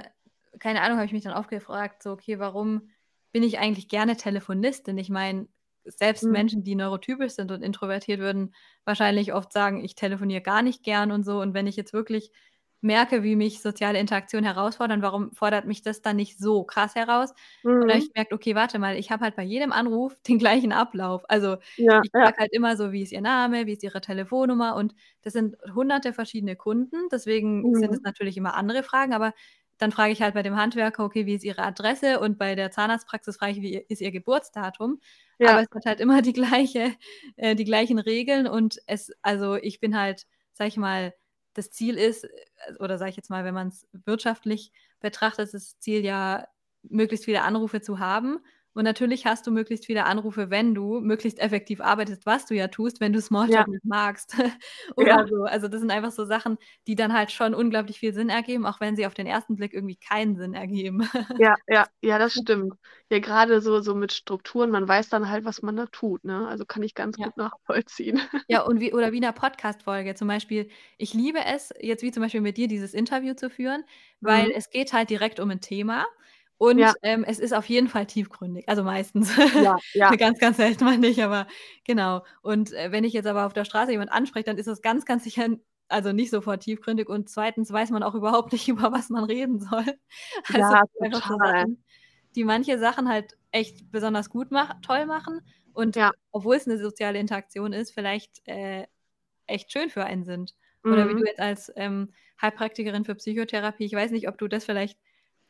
[0.60, 2.90] keine Ahnung, habe ich mich dann oft gefragt, so, okay, warum
[3.32, 4.98] bin ich eigentlich gerne Telefonistin?
[4.98, 5.48] Ich meine,
[5.86, 6.32] selbst Mhm.
[6.32, 8.54] Menschen, die neurotypisch sind und introvertiert, würden
[8.86, 11.40] wahrscheinlich oft sagen, ich telefoniere gar nicht gern und so.
[11.42, 12.32] Und wenn ich jetzt wirklich
[12.82, 17.32] merke, wie mich soziale Interaktion herausfordern, warum fordert mich das dann nicht so krass heraus?
[17.80, 18.08] Und dann habe Mhm.
[18.08, 21.24] ich gemerkt, okay, warte mal, ich habe halt bei jedem Anruf den gleichen Ablauf.
[21.30, 24.02] Also Ja, ich ja, frage halt immer so, wie ist ihr Name, wie ist ihre
[24.02, 28.04] Telefonnummer und das sind hunderte verschiedene Kunden, deswegen sind es mhm.
[28.04, 29.34] natürlich immer andere Fragen, aber
[29.80, 32.72] dann frage ich halt bei dem Handwerker, okay, wie ist ihre Adresse und bei der
[32.72, 35.00] Zahnarztpraxis frage ich, wie ist ihr Geburtsdatum.
[35.44, 36.96] Aber Ja, es hat halt immer die gleiche,
[37.36, 41.14] äh, die gleichen Regeln und es, also ich bin halt, sag ich mal,
[41.58, 42.30] das Ziel ist, äh,
[42.80, 46.48] oder sage ich jetzt mal, wenn man es wirtschaftlich betrachtet, ist das Ziel ja,
[46.84, 48.40] möglichst viele Anrufe zu haben.
[48.78, 52.68] Und natürlich hast du möglichst viele Anrufe, wenn du möglichst effektiv arbeitest, was du ja
[52.68, 54.36] tust, wenn du ja, Smalltalk nicht magst.
[54.96, 55.44] Oder ja, so.
[55.46, 58.80] Also das sind einfach so Sachen, die dann halt schon unglaublich viel Sinn ergeben, auch
[58.80, 61.10] wenn sie auf den ersten Blick irgendwie keinen Sinn ergeben.
[61.38, 62.74] ja, ja, ja, das stimmt.
[63.10, 66.48] Ja, gerade so, so mit Strukturen, man weiß dann halt, was man da tut, ne?
[66.48, 67.28] Also kann ich ganz Ja.
[67.28, 68.20] gut nachvollziehen.
[68.50, 70.16] Ja, und wie, oder wie in einer Podcast-Folge.
[70.16, 73.84] Zum Beispiel, ich liebe es, jetzt wie zum Beispiel mit dir dieses Interview zu führen,
[74.22, 74.54] weil Mhm.
[74.56, 76.06] es geht halt direkt um ein Thema
[76.58, 78.68] und Ja, ähm, es ist auf jeden Fall tiefgründig.
[78.68, 79.36] Also meistens.
[79.56, 81.48] ja, ja, Ganz, ganz selten mal nicht, aber
[81.84, 82.24] genau.
[82.42, 85.06] Und äh, wenn ich jetzt aber auf der Straße jemand anspreche, dann ist das ganz,
[85.06, 85.48] ganz sicher
[85.90, 89.60] also nicht sofort tiefgründig und zweitens weiß man auch überhaupt nicht, über was man reden
[89.60, 89.86] soll.
[90.48, 91.38] Also ja, total.
[91.38, 91.84] Sachen,
[92.36, 95.42] die manche Sachen halt echt besonders gut mach toll machen
[95.74, 98.86] und Ja, obwohl es eine soziale Interaktion ist, vielleicht äh,
[99.46, 100.56] echt schön für einen sind.
[100.84, 101.26] Oder wie du mhm.
[101.26, 104.98] jetzt als ähm, Heilpraktikerin für Psychotherapie, ich weiß nicht, ob du das vielleicht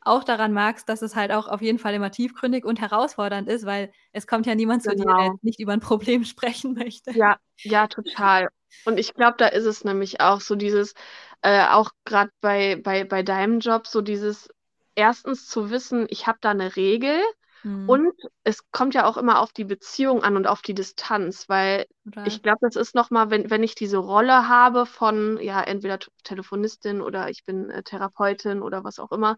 [0.08, 3.66] auch daran magst, dass es halt auch auf jeden Fall immer tiefgründig und herausfordernd ist,
[3.66, 5.38] weil es kommt ja niemand zu dir, der Genau.
[5.42, 7.14] nicht über ein Problem sprechen möchte.
[7.14, 8.48] Ja, ja, total.
[8.84, 10.94] Und ich glaube, da ist es nämlich auch so dieses,
[11.42, 14.48] äh, auch gerade bei, bei, bei deinem Job, so dieses
[14.94, 17.20] erstens zu wissen, ich habe da eine Regel
[17.64, 18.12] Mhm, und
[18.44, 22.22] es kommt ja auch immer auf die Beziehung an und auf die Distanz, weil total.
[22.24, 27.00] ich glaube, das ist nochmal, wenn, wenn ich diese Rolle habe von, ja, entweder Telefonistin
[27.02, 29.36] oder ich bin äh, Therapeutin oder was auch immer,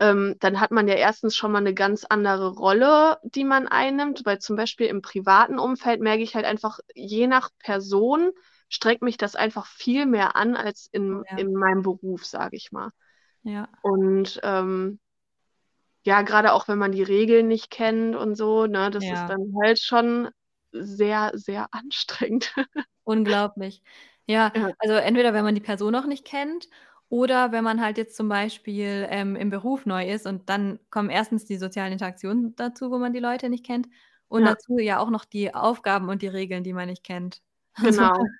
[0.00, 4.22] ähm, dann hat man ja erstens schon mal eine ganz andere Rolle, die man einnimmt,
[4.24, 8.30] weil zum Beispiel im privaten Umfeld merke ich halt einfach, je nach Person
[8.68, 11.36] streckt mich das einfach viel mehr an als in, ja.
[11.36, 12.90] in meinem Beruf, sage ich mal.
[13.44, 13.68] Ja.
[13.82, 14.98] Und ähm,
[16.04, 19.28] ja, gerade auch wenn man die Regeln nicht kennt und so, ne, das ist Ja.
[19.28, 20.28] dann halt schon
[20.72, 22.54] sehr, sehr anstrengend.
[23.04, 23.82] Unglaublich.
[24.26, 24.72] Ja, Ja.
[24.78, 26.68] also entweder wenn man die Person noch nicht kennt
[27.10, 31.10] oder wenn man halt jetzt zum Beispiel, ähm, im Beruf neu ist und dann kommen
[31.10, 33.88] erstens die sozialen Interaktionen dazu, wo man die Leute nicht kennt
[34.28, 34.46] und Ja.
[34.46, 37.42] dazu ja auch noch die Aufgaben und die Regeln, die man nicht kennt.
[37.84, 38.30] Also, Genau.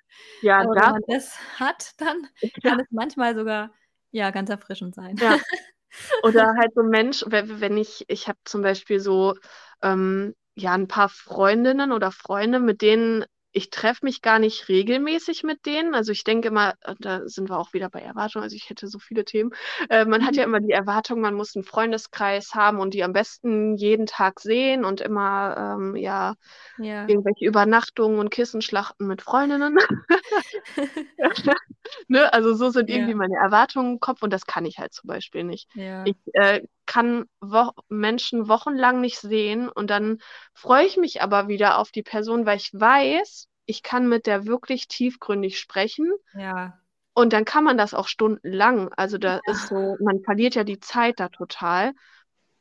[0.41, 2.27] Ja, aber das wenn man das hat, dann
[2.63, 2.81] kann Ja.
[2.81, 3.71] es manchmal sogar,
[4.11, 5.19] ja, ganz erfrischend sein.
[5.19, 5.37] Ja.
[6.21, 9.35] Oder halt so Mensch, we wenn ich ich habe zum Beispiel so,
[9.83, 13.25] ähm, ja, 'n paar Freundinnen oder Freunde, mit denen
[13.57, 15.95] ich treffe mich gar nicht regelmäßig mit denen.
[15.95, 18.87] Also, ich denke immer äh, da sind wir auch wieder bei Erwartungen, also, ich hätte
[18.87, 19.51] so viele Themen.
[19.89, 23.13] Äh, man hat ja immer die Erwartung, man muss 'n Freundeskreis haben und die am
[23.13, 26.35] besten jeden Tag sehen und immer, ähm, ja,
[26.77, 27.09] Ja.
[27.09, 29.77] irgendwelche Übernachtungen und Kissenschlachten mit Freundinnen.
[32.09, 33.15] Ne, also, so sind irgendwie Ja.
[33.15, 35.69] meine Erwartungen im Kopf und das kann ich halt zum Beispiel nicht.
[35.75, 36.05] Ja.
[36.05, 40.19] Ich, äh, kann wo Menschen wochenlang nicht sehen und dann
[40.55, 44.47] freue ich mich aber wieder auf die Person, weil ich weiß, ich kann mit der
[44.47, 46.79] wirklich tiefgründig sprechen Ja.
[47.13, 48.89] und dann kann man das auch stundenlang.
[48.95, 49.53] Also, da Ja.
[49.53, 51.93] ist so man verliert ja die Zeit da total,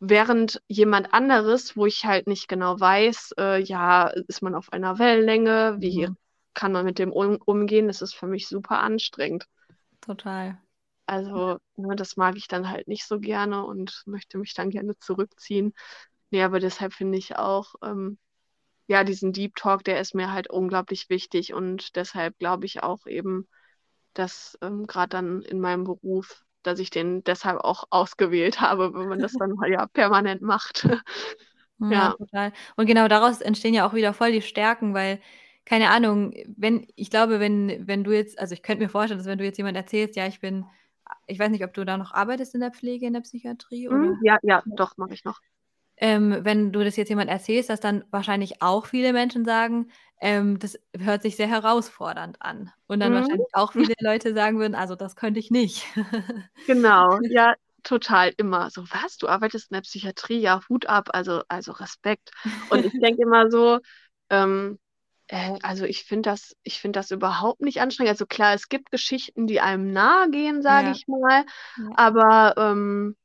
[0.00, 4.98] während jemand anderes, wo ich halt nicht genau weiß, äh, ja, ist man auf einer
[4.98, 5.76] Wellenlänge?
[5.80, 6.16] Wie Mhm.
[6.54, 7.88] kann man mit dem um umgehen?
[7.88, 9.46] Das ist für mich super anstrengend.
[10.00, 10.58] Total.
[11.06, 14.98] Also, ne, das mag ich dann halt nicht so gerne und möchte mich dann gerne
[14.98, 15.74] zurückziehen.
[16.30, 18.18] Ne, aber deshalb finde ich auch, ähm,
[18.88, 23.06] ja, diesen Deep Talk, der ist mir halt unglaublich wichtig und deshalb glaube ich auch
[23.06, 23.48] eben,
[24.14, 29.08] dass, ähm, grad dann in meinem Beruf dass ich den deshalb auch ausgewählt habe, wenn
[29.08, 30.86] man das dann halt ja permanent macht.
[31.88, 32.16] Ja, Ja.
[32.18, 32.52] total.
[32.76, 35.20] Und genau daraus entstehen ja auch wieder voll die Stärken, weil,
[35.64, 39.26] keine Ahnung, wenn ich glaube, wenn wenn du jetzt also, ich könnte mir vorstellen, dass
[39.26, 40.66] wenn du jetzt jemand erzählst: „Ja, ich bin“
[41.26, 44.02] ich weiß nicht, ob du da noch arbeitest in der Pflege, in der Psychiatrie oder?
[44.02, 45.40] Mhm, ja, ja, doch, mache ich noch.
[45.98, 49.90] Ähm, wenn du das jetzt jemand erzählst, dass dann wahrscheinlich auch viele Menschen sagen,
[50.20, 52.70] ähm, das hört sich sehr herausfordernd an.
[52.86, 53.14] Und dann Mhm.
[53.14, 55.86] wahrscheinlich auch viele Leute sagen würden: „Also, das könnte ich nicht.“
[56.66, 57.54] Genau, ja,
[57.84, 60.40] total, immer so: „Was, du arbeitest in der Psychiatrie?
[60.40, 62.30] Ja, Hut ab, also also, Respekt.“
[62.68, 63.78] Und ich denke immer so,
[64.30, 64.78] ähm,
[65.28, 68.10] äh, also, ich finde das ich finde das überhaupt nicht anstrengend.
[68.12, 70.90] Also, klar, es gibt Geschichten, die einem nahegehen, sage Ja.
[70.90, 71.44] ich mal,
[71.76, 71.96] Ja.
[71.96, 73.16] aber, ähm,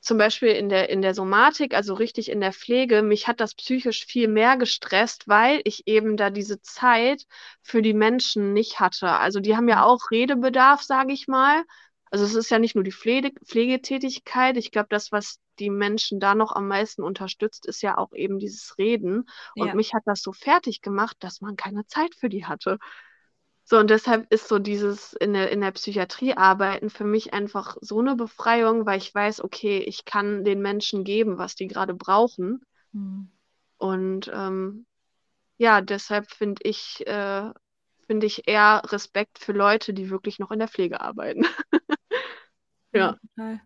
[0.00, 3.54] zum Beispiel in der in der Somatik, also, richtig in der Pflege, mich hat das
[3.56, 7.24] psychisch viel mehr gestresst, weil ich eben da diese Zeit
[7.62, 9.10] für die Menschen nicht hatte.
[9.10, 11.64] Also, die haben ja auch Redebedarf, sage ich mal.
[12.12, 14.56] Also, es ist ja nicht nur die Pflede Pflegetätigkeit.
[14.56, 18.38] Ich glaube, das, was die Menschen da noch am meisten unterstützt, ist ja auch eben
[18.40, 19.28] dieses Reden.
[19.56, 19.74] Und Ja.
[19.74, 22.78] mich hat das so fertiggemacht, dass man keine Zeit für die hatte.
[23.64, 27.76] So, und deshalb ist so dieses in der in der Psychiatrie arbeiten für mich einfach
[27.80, 31.94] so 'ne Befreiung, weil ich weiß: „Okay, ich kann den Menschen geben, was die grade
[31.94, 32.60] brauchen.“
[32.94, 33.30] Mhm.
[33.80, 34.84] Und, ähm,
[35.58, 37.50] ja, deshalb finde ich äh,
[38.06, 41.44] finde ich eher Respekt für Leute, die wirklich noch in der Pflege arbeiten.
[42.92, 43.60] Ja, total.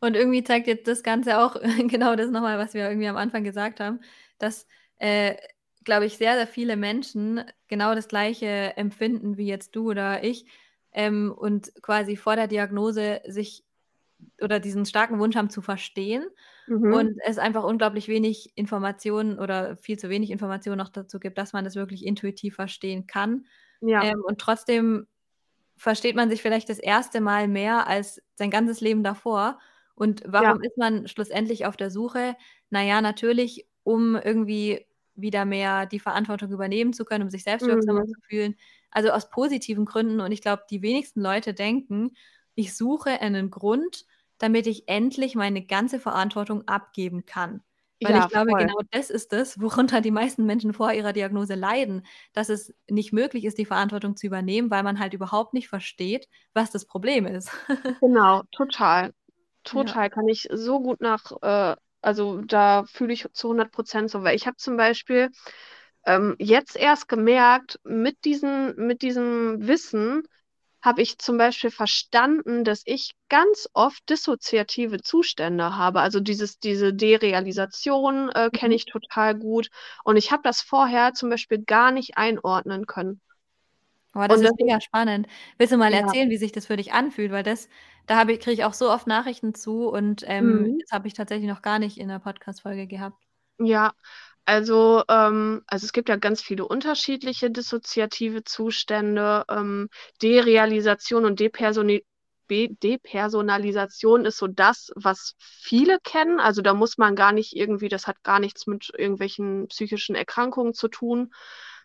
[0.00, 1.56] Und irgendwie zeigt jetzt das Ganze auch
[1.88, 4.00] genau das noch mal, was wir irgendwie am Anfang gesagt haben,
[4.38, 4.66] dass,
[4.98, 5.36] äh,
[5.84, 10.46] glaube ich, sehr, sehr viele Menschen genau das Gleiche empfinden wie jetzt du oder ich,
[10.92, 13.64] ähm, und quasi vor der Diagnose sich
[14.40, 16.26] oder diesen starken Wunsch haben zu verstehen
[16.68, 16.94] Mhm.
[16.94, 21.52] und es einfach unglaublich wenig Informationen oder viel zu wenig Informationen noch dazu gibt, dass
[21.52, 23.46] man das wirklich intuitiv verstehen kann.
[23.80, 24.10] Ja.
[24.12, 25.06] Ähm, und trotzdem
[25.76, 27.20] versteht man sich vielleicht das 1.
[27.20, 29.58] Mal mehr als sein ganzes Leben davor.
[29.94, 30.54] Und Ja.
[30.54, 32.36] warum ist man schlussendlich auf der Suche?
[32.70, 38.02] Na ja, natürlich, um irgendwie wieder mehr die Verantwortung übernehmen zu können, um sich selbstwirksamer
[38.02, 38.14] Mhm.
[38.14, 38.56] zu fühlen,
[38.90, 40.20] also, aus positiven Gründen.
[40.20, 42.12] Und ich glaube, die wenigsten Leute denken:
[42.56, 44.04] „Ich suche einen Grund,
[44.38, 47.62] damit ich endlich meine ganze Verantwortung abgeben kann.“
[48.02, 48.56] Weil ich Ja, glaube, voll.
[48.56, 53.12] genau das ist das, worunter die meisten Menschen vor ihrer Diagnose leiden, dass es nicht
[53.12, 57.26] möglich ist, die Verantwortung zu übernehmen, weil man halt überhaupt nicht versteht, was das Problem
[57.26, 57.50] ist.
[58.02, 59.12] Genau, total.
[59.72, 59.94] Ja.
[59.94, 64.22] Total, kann ich so gut nach äh, also, da fühle ich zu 100 % so.
[64.24, 65.30] Weil ich habe zum Beispiel,
[66.06, 70.24] ähm, jetzt erst gemerkt, mit diesen mit diesem Wissen
[70.84, 76.00] habe ich zum Beispiel verstanden, dass ich ganz oft dissoziative Zustände habe.
[76.00, 78.76] Also, dieses diese Derealisation, äh, kenne Mhm.
[78.76, 79.68] ich total gut.
[80.04, 83.20] Und ich habe das vorher zum Beispiel gar nicht einordnen können.
[84.16, 85.26] Oh, das Und ist mega spannend.
[85.58, 86.14] Willst du mal Ja.
[86.14, 87.32] erzählen, wie sich das für dich anfühlt?
[87.32, 87.68] Weil das
[88.06, 90.84] da habe ich kriege ich auch so oft Nachrichten zu und, ähm, Mhm.
[90.84, 93.24] das habe ich tatsächlich noch gar nicht in 'ner Podcast-Folge gehabt.
[93.60, 93.92] Ja,
[94.46, 99.44] also ähm, also, es gibt ja ganz viele unterschiedliche dissoziative Zustände.
[99.48, 99.88] Ähm,
[100.22, 102.04] Derealisation und Depersoni
[102.50, 106.40] Depersonalisation ist so das, was viele kennen.
[106.40, 110.74] Also da muss man gar nicht irgendwie, das hat gar nichts mit irgendwelchen psychischen Erkrankungen
[110.74, 111.32] zu tun,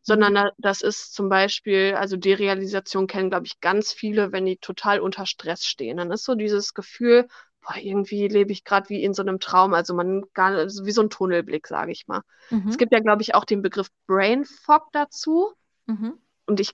[0.02, 0.50] sondern mhm.
[0.58, 5.26] das ist zum Beispiel, also Derealisation kennen, glaube ich, ganz viele, wenn die total unter
[5.26, 5.98] Stress stehen.
[5.98, 7.28] Dann ist so dieses Gefühl,
[7.70, 10.92] boah, irgendwie lebe ich gerade wie in so einem Traum, also man gar also wie
[10.92, 12.22] so ein Tunnelblick, sage ich mal.
[12.50, 12.68] Mhm.
[12.68, 15.54] Es gibt ja, glaube ich, auch den Begriff Brain Fog dazu.
[15.86, 16.18] Mhm.
[16.46, 16.72] Und ich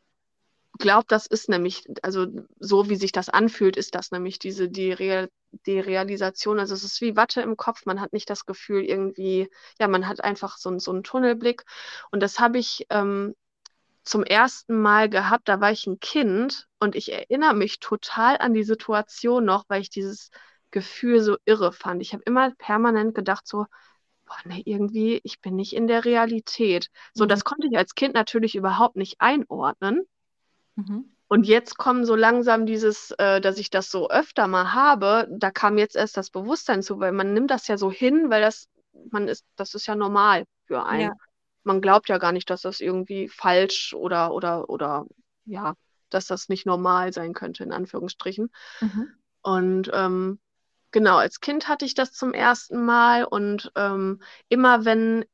[0.78, 2.28] glaube, das ist nämlich, also
[2.60, 5.28] so wie sich das anfühlt, ist das nämlich diese die,
[5.66, 6.60] die Realisation.
[6.60, 7.86] Also es ist wie Watte im Kopf.
[7.86, 11.64] Man hat nicht das Gefühl irgendwie, ja, man hat einfach so, so einen Tunnelblick.
[12.12, 13.36] Und das habe ich ähm,
[14.04, 15.50] zum ersten Mal gehabt.
[15.50, 19.82] Da war ich ein Kind und ich erinnere mich total an die Situation noch, weil
[19.82, 20.30] ich dieses
[20.76, 22.01] Gefühl so irre fand.
[22.01, 23.65] Ich habe immer permanent gedacht so,
[24.26, 26.89] boah, nee, irgendwie, ich bin nicht in der Realität.
[27.13, 27.30] So, mhm.
[27.30, 30.03] das konnte ich als Kind natürlich überhaupt nicht einordnen.
[30.76, 31.15] Mhm.
[31.30, 35.49] Und jetzt kommen so langsam dieses, äh, dass ich das so öfter mal habe, da
[35.49, 38.67] kam jetzt erst das Bewusstsein zu, weil man nimmt das ja so hin, weil das,
[39.11, 41.01] man ist, das ist ja normal für einen.
[41.01, 41.13] Ja.
[41.63, 45.05] Man glaubt ja gar nicht, dass das irgendwie falsch oder, oder, oder,
[45.45, 45.76] ja,
[46.09, 48.51] dass das nicht normal sein könnte, in Anführungsstrichen.
[48.82, 49.07] Mhm.
[49.41, 50.39] Und ähm,
[50.96, 55.26] genau, als Kind hatte ich das zum ersten Mal und ähm, immer wenn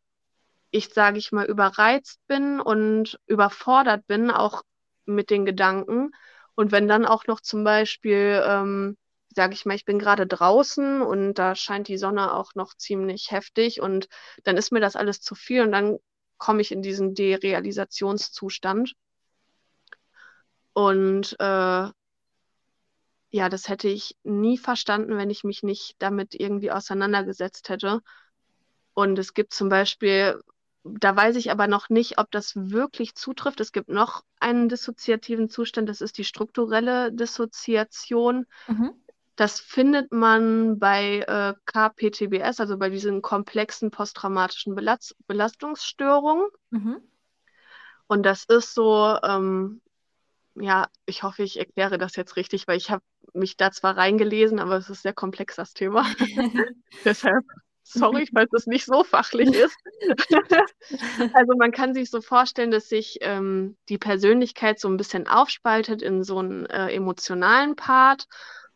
[0.71, 4.63] ich, sage ich mal, überreizt bin und überfordert bin, auch
[5.05, 6.13] mit den Gedanken.
[6.55, 8.97] Und wenn dann auch noch zum Beispiel, ähm,
[9.35, 13.29] sage ich mal, ich bin gerade draußen und da scheint die Sonne auch noch ziemlich
[13.29, 14.07] heftig und
[14.43, 15.99] dann ist mir das alles zu viel und dann
[16.39, 18.93] komme ich in diesen Derealisationszustand.
[20.73, 21.87] Und äh,
[23.31, 28.01] ja, das hätte ich nie verstanden, wenn ich mich nicht damit irgendwie auseinandergesetzt hätte.
[28.93, 30.39] Und es gibt zum Beispiel
[30.83, 33.59] da weiß ich aber noch nicht, ob das wirklich zutrifft.
[33.59, 38.45] Es gibt noch einen dissoziativen Zustand, das ist die strukturelle Dissoziation.
[38.67, 38.91] Mhm.
[39.35, 46.47] Das findet man bei äh, KPTBS, also bei diesen komplexen posttraumatischen Belast Belastungsstörungen.
[46.71, 47.01] Mhm.
[48.07, 49.81] Und das ist so, ähm,
[50.55, 53.03] ja, ich hoffe, ich erkläre das jetzt richtig, weil ich habe
[53.33, 56.05] mich da zwar reingelesen, aber es ist sehr komplex, das Thema.
[57.05, 57.45] Deshalb
[57.93, 59.75] Sorry, falls es nicht so fachlich ist.
[61.33, 66.01] also man kann sich so vorstellen, dass sich ähm, die Persönlichkeit so ein bisschen aufspaltet
[66.01, 68.27] in so einen äh, emotionalen Part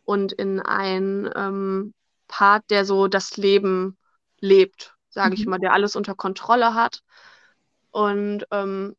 [0.03, 1.93] und in einen ähm,
[2.27, 3.97] Part, der so das Leben
[4.39, 5.41] lebt, sage mhm.
[5.41, 7.01] ich mal, der alles unter Kontrolle hat.
[7.91, 8.95] Und ähm,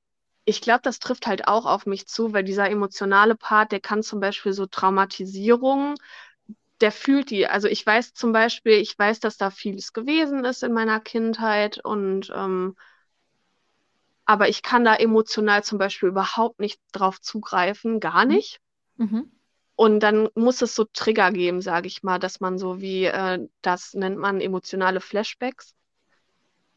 [0.47, 4.03] ich glaube, das trifft halt auch auf mich zu, weil dieser emotionale Part, der kann
[4.03, 5.97] zum Beispiel so Traumatisierungen
[6.81, 7.47] der fühlt die.
[7.47, 11.83] Also ich weiß zum Beispiel, ich weiß, dass da vieles gewesen ist in meiner Kindheit
[11.85, 12.77] und ähm,
[14.25, 18.33] aber ich kann da emotional zum Beispiel überhaupt nicht drauf zugreifen, gar mhm.
[18.33, 18.61] nicht.
[18.97, 19.31] Mhm.
[19.77, 23.47] Und dann muss es so Trigger geben, sage ich mal, dass man so wie, äh,
[23.63, 25.75] das nennt man emotionale Flashbacks.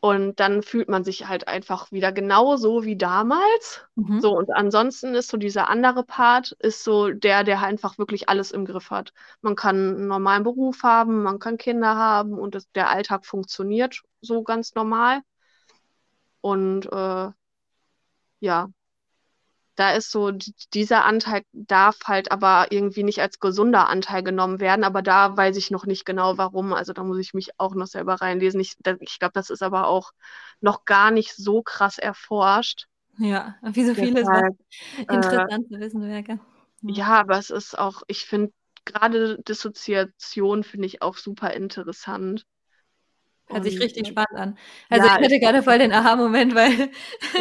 [0.02, 3.86] Und dann fühlt man sich halt einfach wieder genauso wie damals.
[3.96, 4.22] Mhm.
[4.22, 8.52] So, und ansonsten ist so dieser andere Part, ist so der, der einfach wirklich alles
[8.52, 9.12] im Griff hat.
[9.42, 14.02] Man kann einen normalen Beruf haben, man kann Kinder haben und das, der Alltag funktioniert
[14.22, 15.22] so ganz normal.
[16.42, 17.32] Und äh,
[18.40, 18.70] ja,
[19.80, 20.32] da ist so,
[20.74, 25.56] dieser Anteil darf halt aber irgendwie nicht als gesunder Anteil genommen werden, aber da weiß
[25.56, 26.74] ich noch nicht genau warum.
[26.74, 28.60] Also da muss ich mich auch noch selber reinlesen.
[28.60, 30.12] Ich, ich glaube, das ist aber auch
[30.60, 32.88] noch gar nicht so krass erforscht.
[33.20, 34.56] Ja, wie so vieles Deshalb,
[34.98, 36.40] interessant äh, zu wissen wäre.
[36.82, 36.94] Ja.
[36.94, 38.52] ja, aber es ist auch, ich finde
[38.84, 42.46] gerade Dissoziation finde ich auch super interessant.
[43.52, 44.58] Hört sich richtig spannend an.
[44.90, 46.90] Also ja, ich hatte gerade voll den Aha-Moment, weil,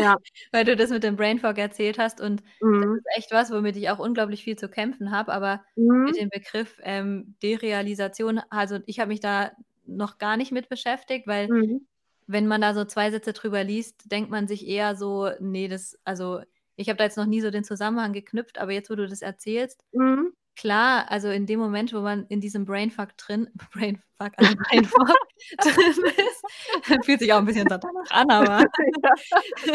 [0.00, 0.16] ja.
[0.52, 2.82] weil du das mit dem Brain Fog erzählt hast und mhm.
[2.82, 6.04] das ist echt was, womit ich auch unglaublich viel zu kämpfen habe, aber mhm.
[6.04, 9.52] mit dem Begriff ähm, Derealisation, also ich habe mich da
[9.86, 11.86] noch gar nicht mit beschäftigt, weil mhm.
[12.26, 15.98] wenn man da so zwei Sätze drüber liest, denkt man sich eher so, nee, das,
[16.04, 16.40] also
[16.76, 19.22] ich habe da jetzt noch nie so den Zusammenhang geknüpft, aber jetzt, wo du das
[19.22, 24.54] erzählst, mhm klar, also in dem Moment, wo man in diesem Brainfuck drin, Brainfuck, also
[24.56, 25.08] Brainfuck
[25.58, 28.64] drin ist, fühlt sich auch ein bisschen danach an, aber
[29.02, 29.14] ja,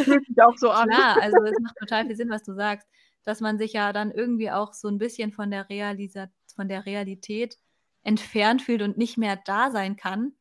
[0.03, 0.89] fühlt sich auch so an.
[0.89, 2.87] Klar, also es macht total viel Sinn, was du sagst,
[3.23, 6.85] dass man sich ja dann irgendwie auch so ein bisschen von der, Realisa von der
[6.85, 7.57] Realität
[8.03, 10.33] entfernt fühlt und nicht mehr da sein kann.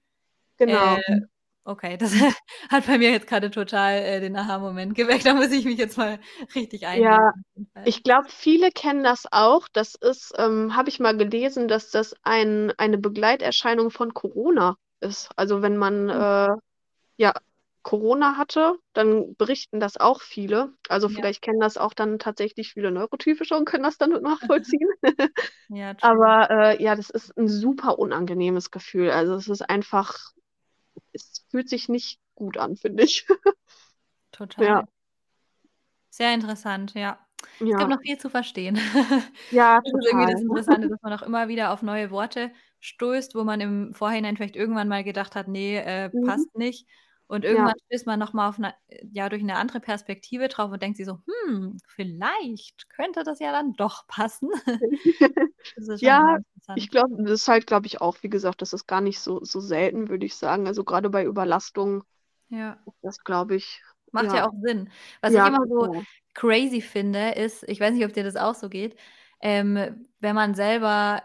[0.57, 0.97] Genau.
[0.97, 1.21] Äh,
[1.65, 2.13] Okay, das
[2.71, 5.27] hat bei mir jetzt gerade total äh, den Aha-Moment geweckt.
[5.27, 6.19] Da muss ich mich jetzt mal
[6.55, 7.03] richtig ein.
[7.03, 7.33] Ja,
[7.85, 9.69] ich glaube, viele kennen das auch.
[9.73, 15.31] Das ist, ähm, habe ich mal gelesen, dass das ein, eine Begleiterscheinung von Corona ist.
[15.37, 16.11] Also wenn man, mhm.
[16.11, 16.49] äh,
[17.17, 17.35] ja,
[17.83, 20.73] Corona hatte, dann berichten das auch viele.
[20.89, 21.15] Also Ja.
[21.17, 24.89] vielleicht kennen das auch dann tatsächlich viele Neurotypische und können das dann nachvollziehen.
[25.69, 25.97] Ja.
[26.01, 29.11] Aber äh, ja, das ist ein super unangenehmes Gefühl.
[29.11, 30.33] Also es ist einfach,
[31.53, 33.27] fühlt sich nicht gut an, finde ich.
[34.33, 34.75] Total.
[34.75, 34.87] Ja.
[36.11, 37.19] Sehr interessant, ja.
[37.71, 38.77] Es Ja, gibt noch viel zu verstehen.
[39.51, 40.33] ja, Das ist irgendwie total.
[40.33, 44.37] das Interessante, dass man auch immer wieder auf neue Worte stößt, wo man im Vorhinein
[44.37, 46.45] vielleicht irgendwann mal gedacht hat, nee, äh, Mhm.
[46.51, 46.87] passt nicht.
[47.33, 47.47] Und Ja.
[47.47, 48.75] irgendwann stößt man noch mal auf 'ne
[49.11, 51.19] ja, durch eine andere Perspektive drauf und denkt sich so:
[51.49, 54.51] „Hm, vielleicht könnte das ja dann doch passen.“
[55.77, 56.39] Das ist schon Ja,
[56.75, 59.45] ich glaube, das ist halt, glaube ich, auch, wie gesagt, das ist gar nicht so,
[59.45, 60.67] so selten, würde ich sagen.
[60.67, 62.03] Also gerade bei Überlastung
[62.51, 62.83] Ja.
[63.03, 63.83] das, glaube ich,
[64.15, 64.49] Macht ja ja.
[64.49, 64.91] auch Sinn.
[65.23, 66.05] Was Ja, ich immer so total.
[66.35, 68.97] crazy finde, ist ich weiß nicht, ob dir das auch so geht,
[69.41, 71.23] ähm, wenn man selber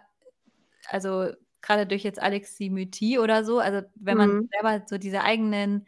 [0.89, 1.31] also
[1.61, 4.47] grade durch jetzt Alexithymie oder so, also wenn man Mhm.
[4.51, 5.87] selber so diese eigenen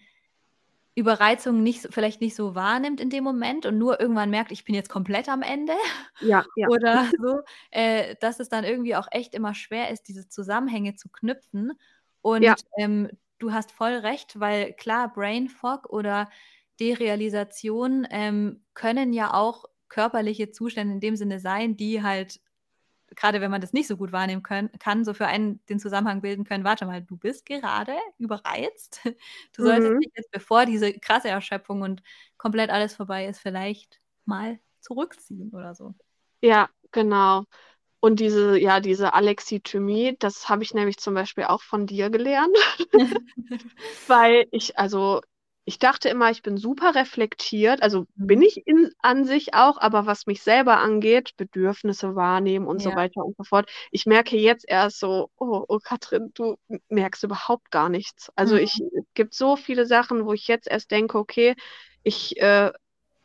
[0.95, 4.75] Überreizungen nicht vielleicht nicht so wahrnimmt in dem Moment und nur irgendwann merkt: „Ich bin
[4.75, 5.73] jetzt komplett am Ende“
[6.21, 6.69] Ja, ja.
[6.73, 11.09] oder so, äh, dass es dann irgendwie auch echt immer schwer ist, diese Zusammenhänge zu
[11.09, 11.73] knüpfen.
[12.21, 12.59] Und, Ja.
[12.77, 13.09] ähm,
[13.39, 16.29] du hast voll recht, weil klar, Brain Fog oder
[16.79, 22.39] Derealisation, ähm, können ja auch körperliche Zustände in dem Sinne sein, die halt
[23.19, 26.21] grade wenn man das nicht so gut wahrnehmen können kann, so für einen den Zusammenhang
[26.21, 29.01] bilden können: „Warte mal, du bist gerade überreizt.
[29.53, 30.01] Du solltest Mhm.
[30.01, 32.03] dich jetzt, bevor diese krasse Erschöpfung und
[32.37, 35.93] komplett alles vorbei ist, vielleicht mal zurückziehen“ oder so.
[36.43, 37.43] Ja, genau.
[38.01, 42.57] Und diese ja, diese Alexithymie, das habe ich nämlich zum Beispiel auch von dir gelernt.
[44.07, 45.21] Weil ich also,
[45.69, 48.43] ich dachte immer, ich bin super reflektiert, also bin Mhm.
[48.43, 52.95] ich in an sich auch, aber was mich selber angeht, Bedürfnisse wahrnehmen und so Ja.
[52.95, 53.69] weiter und so fort.
[53.91, 56.57] Ich merke jetzt erst so: „Oh, oh Katrin, du
[56.89, 58.89] merkst überhaupt gar nichts.“ Also, ich Mhm.
[58.97, 61.55] es gibt so viele Sachen, wo ich jetzt erst denke: „Okay,
[62.03, 62.71] ich, äh,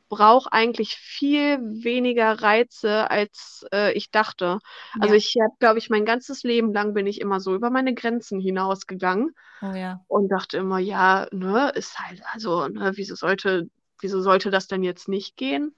[0.09, 4.59] brauche eigentlich viel weniger Reize, als, äh, ich dachte.“
[4.99, 5.17] Also, Ja.
[5.17, 8.41] ich habe, glaube ich mein ganzes Leben lang bin ich immer so über meine Grenzen
[8.41, 9.31] hinausgegangen
[9.63, 10.05] Oh ja.
[10.09, 13.69] und dachte immer: „Ja, ne, ist halt also, ne, wieso sollte
[14.01, 15.75] wieso sollte das denn jetzt nicht gehen?“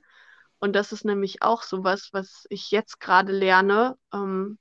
[0.60, 4.58] Und das ist nämlich auch so was, was ich jetzt grade lerne, ähm,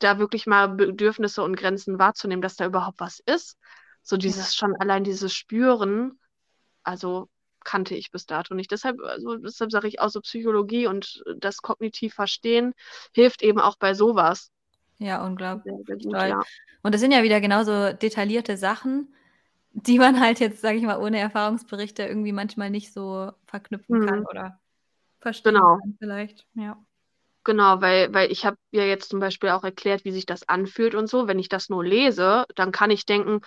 [0.00, 3.58] da wirklich mal Bedürfnisse und Grenzen wahrzunehmen, dass da überhaupt was ist.
[4.02, 4.48] So Ja.
[4.48, 6.20] dieses schon allein dieses Spüren,
[6.84, 7.28] also,
[7.64, 8.70] kannte ich bis dato nicht.
[8.70, 12.74] Deshalb also, deshalb sage ich auch so Psychologie und das kognitiv Verstehen
[13.14, 14.50] hilft eben auch bei so was.
[14.98, 15.24] Ja,
[15.64, 16.44] Sehr, sehr unglaublich gut, ja.
[16.82, 19.14] Und das sind ja wieder genauso detaillierte Sachen,
[19.72, 24.20] die man halt jetzt, sage ich mal, ohne Erfahrungsberichte irgendwie manchmal nicht so verknüpfen kann
[24.20, 24.26] Mhm.
[24.30, 24.60] oder
[25.20, 25.80] verstehen Genau.
[25.80, 26.84] kann vielleicht, ja.
[27.44, 30.94] Genau, weil weil ich habe ja jetzt zum Beispiel auch erklärt, wie sich das anfühlt
[30.94, 31.28] und so.
[31.28, 33.40] Wenn ich das nur lese, dann kann ich denken: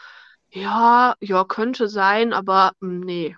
[0.53, 3.35] „Ja, ja, könnte sein, aber, hm, ne.“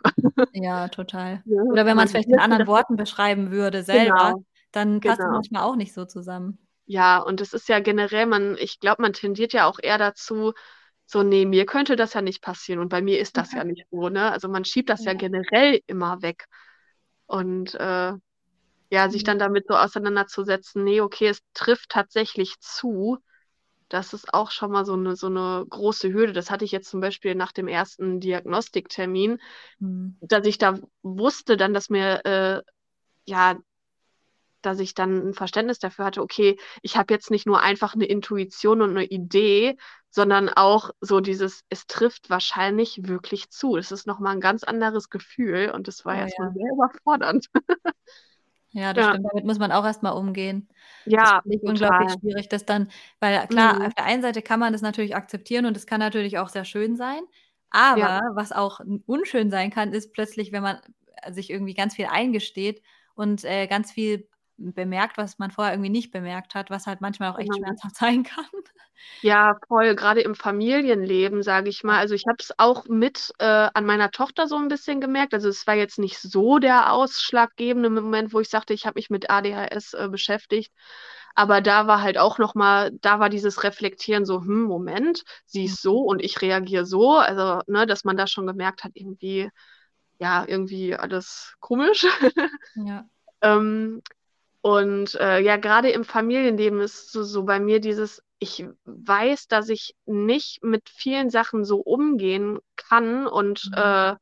[0.54, 1.44] Ja, total.
[1.46, 1.56] Ne?
[1.70, 5.26] Oder wenn Mein man's vielleicht in anderen ja Worten beschreiben würde selber, Genau, dann passt
[5.26, 5.32] es genau.
[5.32, 6.60] manchmal auch nicht so zusammen.
[6.88, 10.54] Ja, und das ist ja generell man ich glaube, man tendiert ja auch eher dazu,
[11.06, 13.86] so: „Ne, mir könnte das ja nicht passieren und bei mir ist das ja nicht
[13.92, 14.32] so“, ne?
[14.32, 15.20] Also, man schiebt das ja Ja.
[15.20, 16.46] generell immer weg.
[17.28, 18.14] Und, äh,
[18.92, 19.26] ja, sich Mhm.
[19.26, 23.20] dann damit so auseinanderzusetzen: „Ne, okay, es trifft tatsächlich zu“,
[23.90, 26.34] das ist auch schon mal so 'ne so 'ne große Hürde.
[26.34, 28.20] Das hatte ich jetzt zum Beispiel nach dem 1.
[28.22, 29.40] Diagnostiktermin,
[29.82, 30.20] Mhm.
[30.22, 32.64] dass ich da wusste dann, dass mir, äh,
[33.28, 33.60] ja
[34.66, 38.06] dass ich dann 'n Verständnis dafür hatte: „Okay, ich habe jetzt nicht nur einfach 'ne
[38.06, 39.78] Intuition und 'ne Idee,
[40.10, 44.64] sondern auch so dieses es trifft wahrscheinlich wirklich zu.“ Es ist noch mal 'n ganz
[44.64, 46.54] anderes Gefühl und das war Oh erst mal ja.
[46.54, 47.48] sehr überfordernd.
[48.74, 49.08] Ja, das Ja.
[49.08, 49.26] stimmt.
[49.32, 50.68] Damit muss man auch erst mal umgehen.
[51.22, 52.90] Das Ja, finde ich unglaublich schwierig, das dann
[53.20, 53.86] weil klar, Mhm.
[53.86, 56.66] auf der einen Seite kann man das natürlich akzeptieren und es kann natürlich auch sehr
[56.66, 57.22] schön sein.
[57.94, 58.12] Ja.
[58.12, 60.80] Aber was auch unschön sein kann, ist plötzlich, wenn man,
[61.32, 62.82] sich irgendwie ganz viel eingesteht
[63.16, 64.30] und, äh, ganz viel
[64.60, 67.58] bemerkt, was man vorher irgendwie nicht bemerkt hat, was halt manchmal auch echt Genau.
[67.58, 68.46] schmerzhaft sein kann.
[69.22, 71.98] Ja, voll, grade im Familienleben, sage ich mal.
[72.00, 75.34] Also, ich habe es auch mit, äh, an meiner Tochter so 'n bisschen gemerkt.
[75.34, 79.10] Also, es war jetzt nicht so der ausschlaggebende Moment, wo ich sagte, ich habe mich
[79.10, 80.72] mit ADHS, äh, beschäftigt.
[81.36, 85.66] Aber da war halt auch noch mal da war dieses Reflektieren so: „Hm, Moment, sie
[85.66, 89.50] ist so und ich reagiere so.“ Also, ne, dass man da schon gemerkt hat, irgendwie
[90.20, 92.06] ja, irgendwie alles komisch.
[92.76, 93.10] Ja.
[93.42, 94.02] Ähm,
[94.62, 99.70] und, äh, ja, grade im Familienleben ist so so bei mir dieses ich weiß, dass
[99.70, 103.74] ich nicht mit vielen Sachen so umgehen kann und, Mhm.
[103.74, 104.16] äh,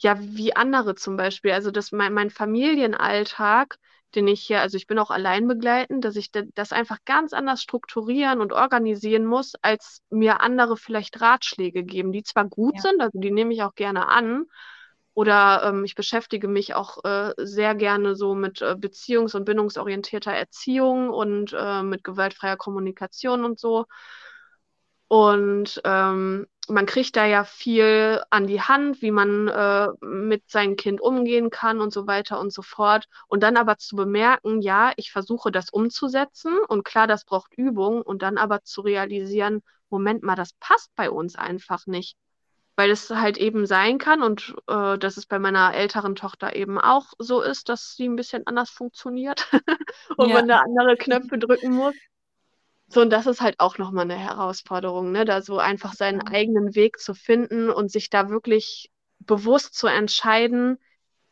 [0.00, 1.52] ja, wie andere zum Beispiel.
[1.52, 3.78] Also, dass mein mein Familienalltag,
[4.14, 7.62] den ich hier, also ich bin auch allein begleitend, dass ich das einfach ganz anders
[7.62, 12.82] strukturieren und organisieren muss, als mir andere vielleicht Ratschläge geben, die zwar gut ja.
[12.82, 14.44] sind, also die nehme ich auch gerne an.
[15.16, 20.32] Oder ähm, ich beschäftige mich auch äh, sehr gerne so mit äh, beziehungs- und bindungsorientierter
[20.32, 23.86] Erziehung und äh, mit gewaltfreier Kommunikation und so.
[25.08, 30.76] Und ähm, man kriegt da ja viel an die Hand, wie man äh, mit seinem
[30.76, 33.06] Kind umgehen kann und so weiter und so fort.
[33.28, 38.02] Und dann aber zu bemerken, ja, ich versuche das umzusetzen und klar, das braucht Übung
[38.02, 42.16] und dann aber zu realisieren, Moment mal, das passt bei uns einfach nicht.
[42.76, 46.78] Weil es halt eben sein kann und äh, dass es bei meiner älteren Tochter eben
[46.78, 49.48] auch so ist, dass sie ein bisschen anders funktioniert
[50.16, 50.34] und ja.
[50.34, 51.94] man da andere Knöpfe drücken muss.
[52.88, 55.24] So, und das ist halt auch nochmal eine Herausforderung, ne?
[55.24, 60.78] Da so einfach seinen eigenen Weg zu finden und sich da wirklich bewusst zu entscheiden,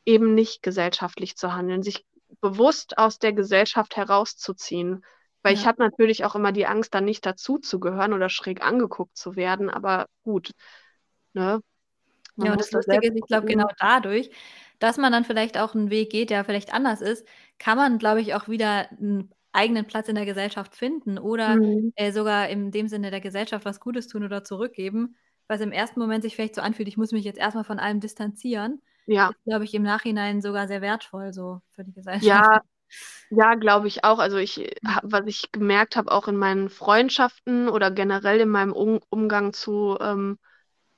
[0.05, 2.05] eben nicht gesellschaftlich zu handeln, sich
[2.41, 5.05] bewusst aus der Gesellschaft herauszuziehen.
[5.43, 5.61] Weil ja.
[5.61, 9.71] ich habe natürlich auch immer die Angst, dann nicht dazuzugehören oder schräg angeguckt zu werden,
[9.71, 10.51] aber gut.
[11.35, 11.61] Ne?
[12.37, 14.31] Man ja, und das Lustige ist, ich glaube, genau dadurch,
[14.79, 17.27] dass man dann vielleicht auch einen Weg geht, der vielleicht anders ist,
[17.59, 21.93] kann man, glaube ich, auch wieder einen eigenen Platz in der Gesellschaft finden oder mhm.
[21.95, 25.15] äh, sogar in dem Sinne der Gesellschaft was Gutes tun oder zurückgeben,
[25.47, 28.01] was im ersten Moment sich vielleicht so anfühlt, ich muss mich jetzt erstmal von allem
[28.01, 28.83] distanzieren.
[29.07, 29.33] Ja.
[29.45, 32.25] Glaube ich, im Nachhinein sogar sehr wertvoll so für die Gesellschaft.
[32.25, 32.63] Ja,
[33.31, 34.19] ja, glaube ich auch.
[34.19, 39.01] Also ich, was ich gemerkt habe, auch in meinen Freundschaften oder generell in meinem um
[39.11, 40.39] Umgang zu ähm,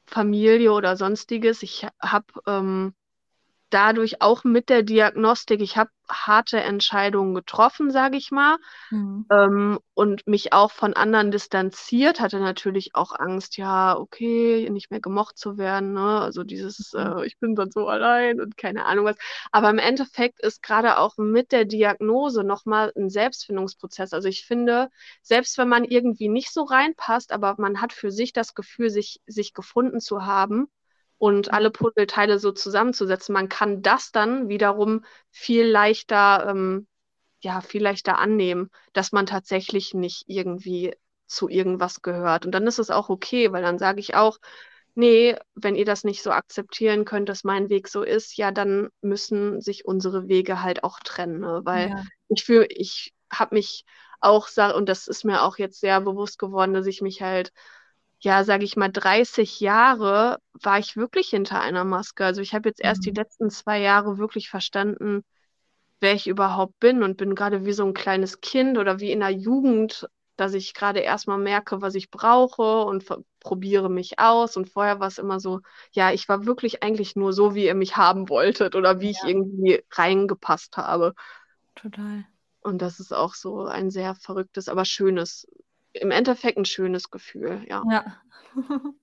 [0.07, 2.95] Familie oder sonstiges, ich habe ähm,
[3.71, 8.59] dadurch auch mit der Diagnostik, ich habe harte Entscheidungen getroffen, sage ich mal,
[8.91, 9.27] mhm.
[9.31, 15.01] ähm, und mich auch von anderen distanziert, hatte natürlich auch Angst, ja, okay, nicht mehr
[15.01, 16.21] gemocht zu werden, ne?
[16.21, 17.01] also dieses, mhm.
[17.01, 19.17] äh, ich bin dann so allein und keine Ahnung was.
[19.53, 24.13] Aber im Endeffekt ist gerade auch mit der Diagnose nochmal ein Selbstfindungsprozess.
[24.13, 24.91] Also ich finde,
[25.23, 29.21] selbst wenn man irgendwie nicht so reinpasst, aber man hat für sich das Gefühl, sich,
[29.27, 30.69] sich gefunden zu haben,
[31.19, 33.33] und alle Puzzleteile so zusammenzusetzen.
[33.33, 36.87] Man kann das dann wiederum viel leichter, ähm,
[37.41, 40.95] ja, viel leichter annehmen, dass man tatsächlich nicht irgendwie
[41.27, 42.47] zu irgendwas gehört.
[42.47, 44.39] Und dann ist es auch okay, weil dann sage ich auch,
[44.95, 48.89] nee, wenn ihr das nicht so akzeptieren könnt, dass mein Weg so ist, ja, dann
[49.01, 51.61] müssen sich unsere Wege halt auch trennen, ne?
[51.65, 52.05] weil ja.
[52.29, 53.85] ich fühle, ich habe mich
[54.21, 57.53] auch, und das ist mir auch jetzt sehr bewusst geworden, dass ich mich halt
[58.21, 62.25] ja, sage ich mal, 30 Jahre war ich wirklich hinter einer Maske.
[62.25, 63.17] Also ich habe jetzt erst die mhm.
[63.17, 65.23] letzten zwei Jahre wirklich verstanden,
[66.01, 69.21] wer ich überhaupt bin und bin gerade wie so ein kleines Kind oder wie in
[69.21, 73.07] der Jugend, dass ich gerade erstmal merke, was ich brauche und
[73.41, 74.57] probiere mich aus.
[74.57, 75.61] Und vorher war es immer so,
[75.93, 79.11] ja, ich war wirklich eigentlich nur so, wie ihr mich haben wolltet oder wie ja.
[79.13, 81.15] ich irgendwie reingepasst habe.
[81.75, 82.25] Total.
[82.61, 85.47] Und das ist auch so ein sehr verrücktes, aber schönes
[86.01, 87.83] im Endeffekt ein schönes Gefühl, ja.
[87.91, 88.05] Ja.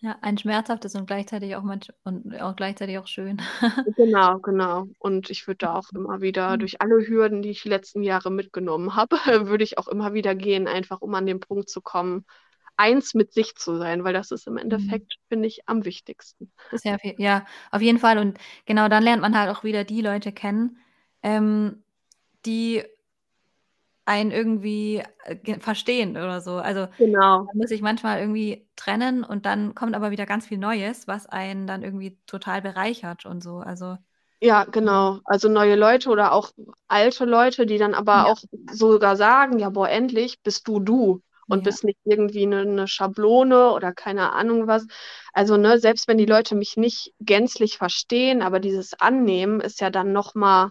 [0.00, 3.40] ja, ein schmerzhaftes und gleichzeitig auch manch und auch gleichzeitig auch schön.
[3.96, 4.88] genau, genau.
[4.98, 6.58] Und ich würde da auch immer wieder mhm.
[6.60, 9.16] durch alle Hürden, die ich die letzten Jahre mitgenommen habe,
[9.48, 12.24] würde ich auch immer wieder gehen, einfach um an den Punkt zu kommen,
[12.76, 14.60] eins mit sich zu sein, weil das ist im mhm.
[14.60, 15.28] Endeffekt, mhm.
[15.28, 16.52] finde ich, am wichtigsten.
[16.72, 18.18] Das ja, ja, auf jeden Fall.
[18.18, 20.78] Und genau dann lernt man halt auch wieder die Leute kennen,
[21.22, 21.84] ähm,
[22.44, 22.82] die
[24.04, 26.56] einen irgendwie äh, verstehen oder so.
[26.56, 27.46] Also genau.
[27.54, 31.66] muss sich manchmal irgendwie trennen und dann kommt aber wieder ganz viel Neues, was einen
[31.66, 33.58] dann irgendwie total bereichert und so.
[33.58, 33.96] Also
[34.40, 35.20] ja, genau.
[35.24, 36.50] Also neue Leute oder auch
[36.88, 38.24] alte Leute, die dann aber ja.
[38.24, 38.42] auch
[38.72, 41.64] sogar sagen, ja, boah, endlich bist du du und ja.
[41.64, 44.84] bist nicht irgendwie eine, eine, Schablone oder keine Ahnung was.
[45.32, 49.90] Also, ne, selbst wenn die Leute mich nicht gänzlich verstehen, aber dieses Annehmen ist ja
[49.90, 50.70] dann nochmal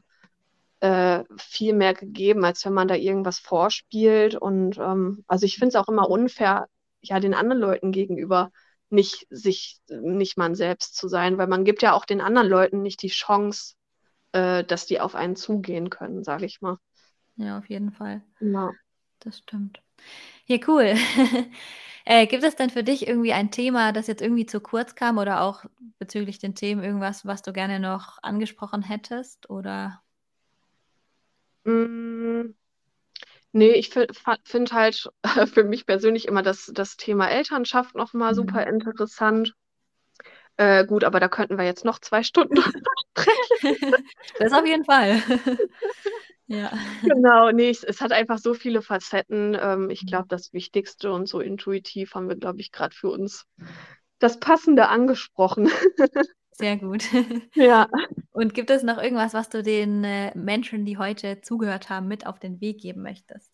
[0.82, 4.36] äh, viel mehr gegeben, als wenn man da irgendwas vorspielt.
[4.36, 6.68] Und ähm, also ich finde es auch immer unfair,
[7.02, 8.52] ja, den anderen Leuten gegenüber
[8.90, 12.82] nicht sich, nicht man selbst zu sein, weil man gibt ja auch den anderen Leuten
[12.82, 13.76] nicht die Chance,
[14.34, 16.78] äh, dass die auf einen zugehen können, sage ich mal.
[17.38, 18.22] Ja, auf jeden Fall.
[18.40, 18.72] Ja.
[19.22, 19.82] Das stimmt.
[20.48, 20.96] Ja, cool.
[22.06, 25.18] äh, gibt es denn für dich irgendwie ein Thema, das jetzt irgendwie zu kurz kam
[25.18, 25.64] oder auch
[26.00, 29.50] bezüglich den Themen irgendwas, was du gerne noch angesprochen hättest?
[29.50, 30.02] Oder
[31.64, 32.54] Mm,
[33.52, 35.10] nee, ich finde halt
[35.54, 38.36] für mich persönlich immer das, das Thema Elternschaft nochmal mhm.
[38.36, 39.54] super interessant.
[40.58, 42.56] Äh, gut, aber da könnten wir jetzt noch zwei Stunden
[43.16, 43.96] sprechen.
[44.40, 45.22] Das auf jeden Fall.
[46.48, 46.72] ja.
[47.04, 49.58] Genau, nee, es, es, hat einfach so viele Facetten.
[49.60, 53.46] Ähm, ich glaube, das Wichtigste und so intuitiv haben wir, glaube ich, gerade für uns
[54.20, 55.72] das Passende angesprochen.
[56.52, 57.04] Sehr gut.
[57.56, 57.88] Ja.
[58.32, 62.26] Und gibt es noch irgendwas, was du den äh, Menschen, die heute zugehört haben, mit
[62.26, 63.52] auf den Weg geben möchtest?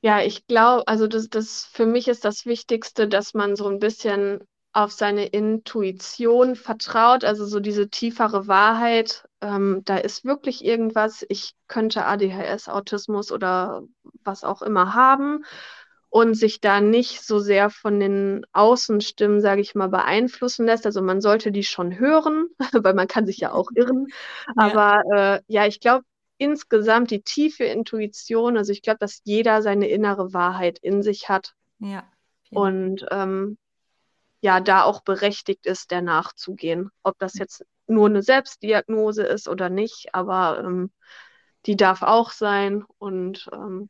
[0.00, 3.78] Ja, ich glaube, also das, das für mich ist das Wichtigste, dass man so ein
[3.78, 4.40] bisschen
[4.72, 9.24] auf seine Intuition vertraut, also so diese tiefere Wahrheit.
[9.42, 13.82] Ähm, da ist wirklich irgendwas, ich könnte ADHS, Autismus oder
[14.24, 15.44] was auch immer haben
[16.12, 20.84] und sich da nicht so sehr von den Außenstimmen, sage ich mal, beeinflussen lässt.
[20.84, 22.48] Also man sollte die schon hören,
[22.84, 24.08] weil man kann sich ja auch irren.
[24.46, 24.52] Ja.
[24.56, 26.04] Aber äh, ja, ich glaube,
[26.36, 31.54] insgesamt die tiefe Intuition, also ich glaube, dass jeder seine innere Wahrheit in sich hat.
[31.78, 32.06] Ja.
[32.50, 33.56] Und ähm,
[34.42, 36.90] ja, da auch berechtigt ist, der nachzugehen.
[37.02, 40.92] Ob das jetzt nur eine Selbstdiagnose ist oder nicht, aber ähm,
[41.64, 43.88] die darf auch sein und ähm,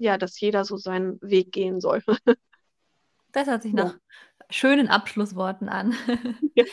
[0.00, 2.02] ja, dass jeder so seinen Weg gehen soll.
[3.32, 3.84] das hört sich ja.
[3.84, 3.94] nach
[4.48, 5.94] schönen Abschlussworten an.
[6.56, 6.64] Ja.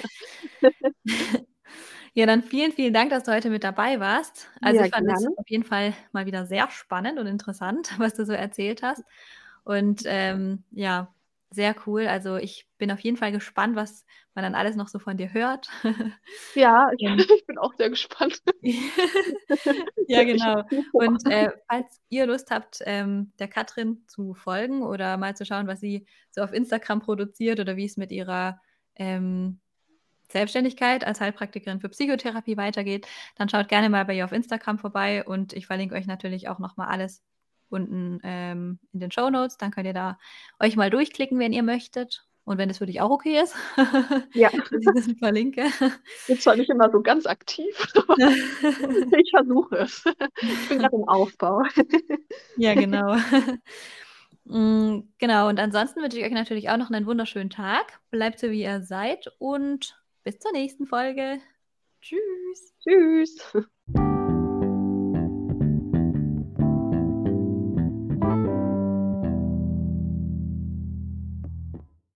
[2.13, 4.49] Ja, dann vielen, vielen Dank, dass du heute mit dabei warst.
[4.59, 8.15] Also ja, ich fand es auf jeden Fall mal wieder sehr spannend und interessant, was
[8.15, 9.03] du so erzählt hast.
[9.63, 11.13] Und ähm, ja,
[11.49, 12.07] sehr cool.
[12.07, 15.33] Also ich bin auf jeden Fall gespannt, was man dann alles noch so von dir
[15.33, 15.69] hört.
[16.55, 18.41] Ja, ich, ich bin auch sehr gespannt.
[20.07, 20.63] ja, genau.
[20.91, 25.67] Und äh, falls ihr Lust habt, ähm, der Katrin zu folgen oder mal zu schauen,
[25.67, 28.59] was sie so auf Instagram produziert oder wie es mit ihrer
[28.95, 29.59] ähm,
[30.29, 35.23] Selbstständigkeit als Heilpraktikerin für Psychotherapie weitergeht, dann schaut gerne mal bei ihr auf Instagram vorbei
[35.23, 37.23] und ich verlinke euch natürlich auch nochmal alles
[37.70, 39.57] unten ähm, in den Show Notes.
[39.57, 40.18] Dann könnt ihr da
[40.59, 42.26] euch mal durchklicken, wenn ihr möchtet.
[42.45, 43.53] Und wenn es für dich auch okay ist,
[44.34, 44.49] ja.
[44.72, 45.65] dass ich das verlinke.
[46.28, 48.15] Bin zwar nicht immer so ganz aktiv, aber
[49.20, 50.05] ich versuche es.
[50.41, 51.63] Ich bin gerade im Aufbau.
[52.55, 53.18] ja, genau.
[54.45, 57.99] Mm, genau, und ansonsten wünsche ich euch natürlich auch noch einen wunderschönen Tag.
[58.11, 61.41] Bleibt so, wie ihr seid und bis zur nächsten Folge.
[62.01, 62.74] Tschüss.
[62.82, 63.68] Tschüss.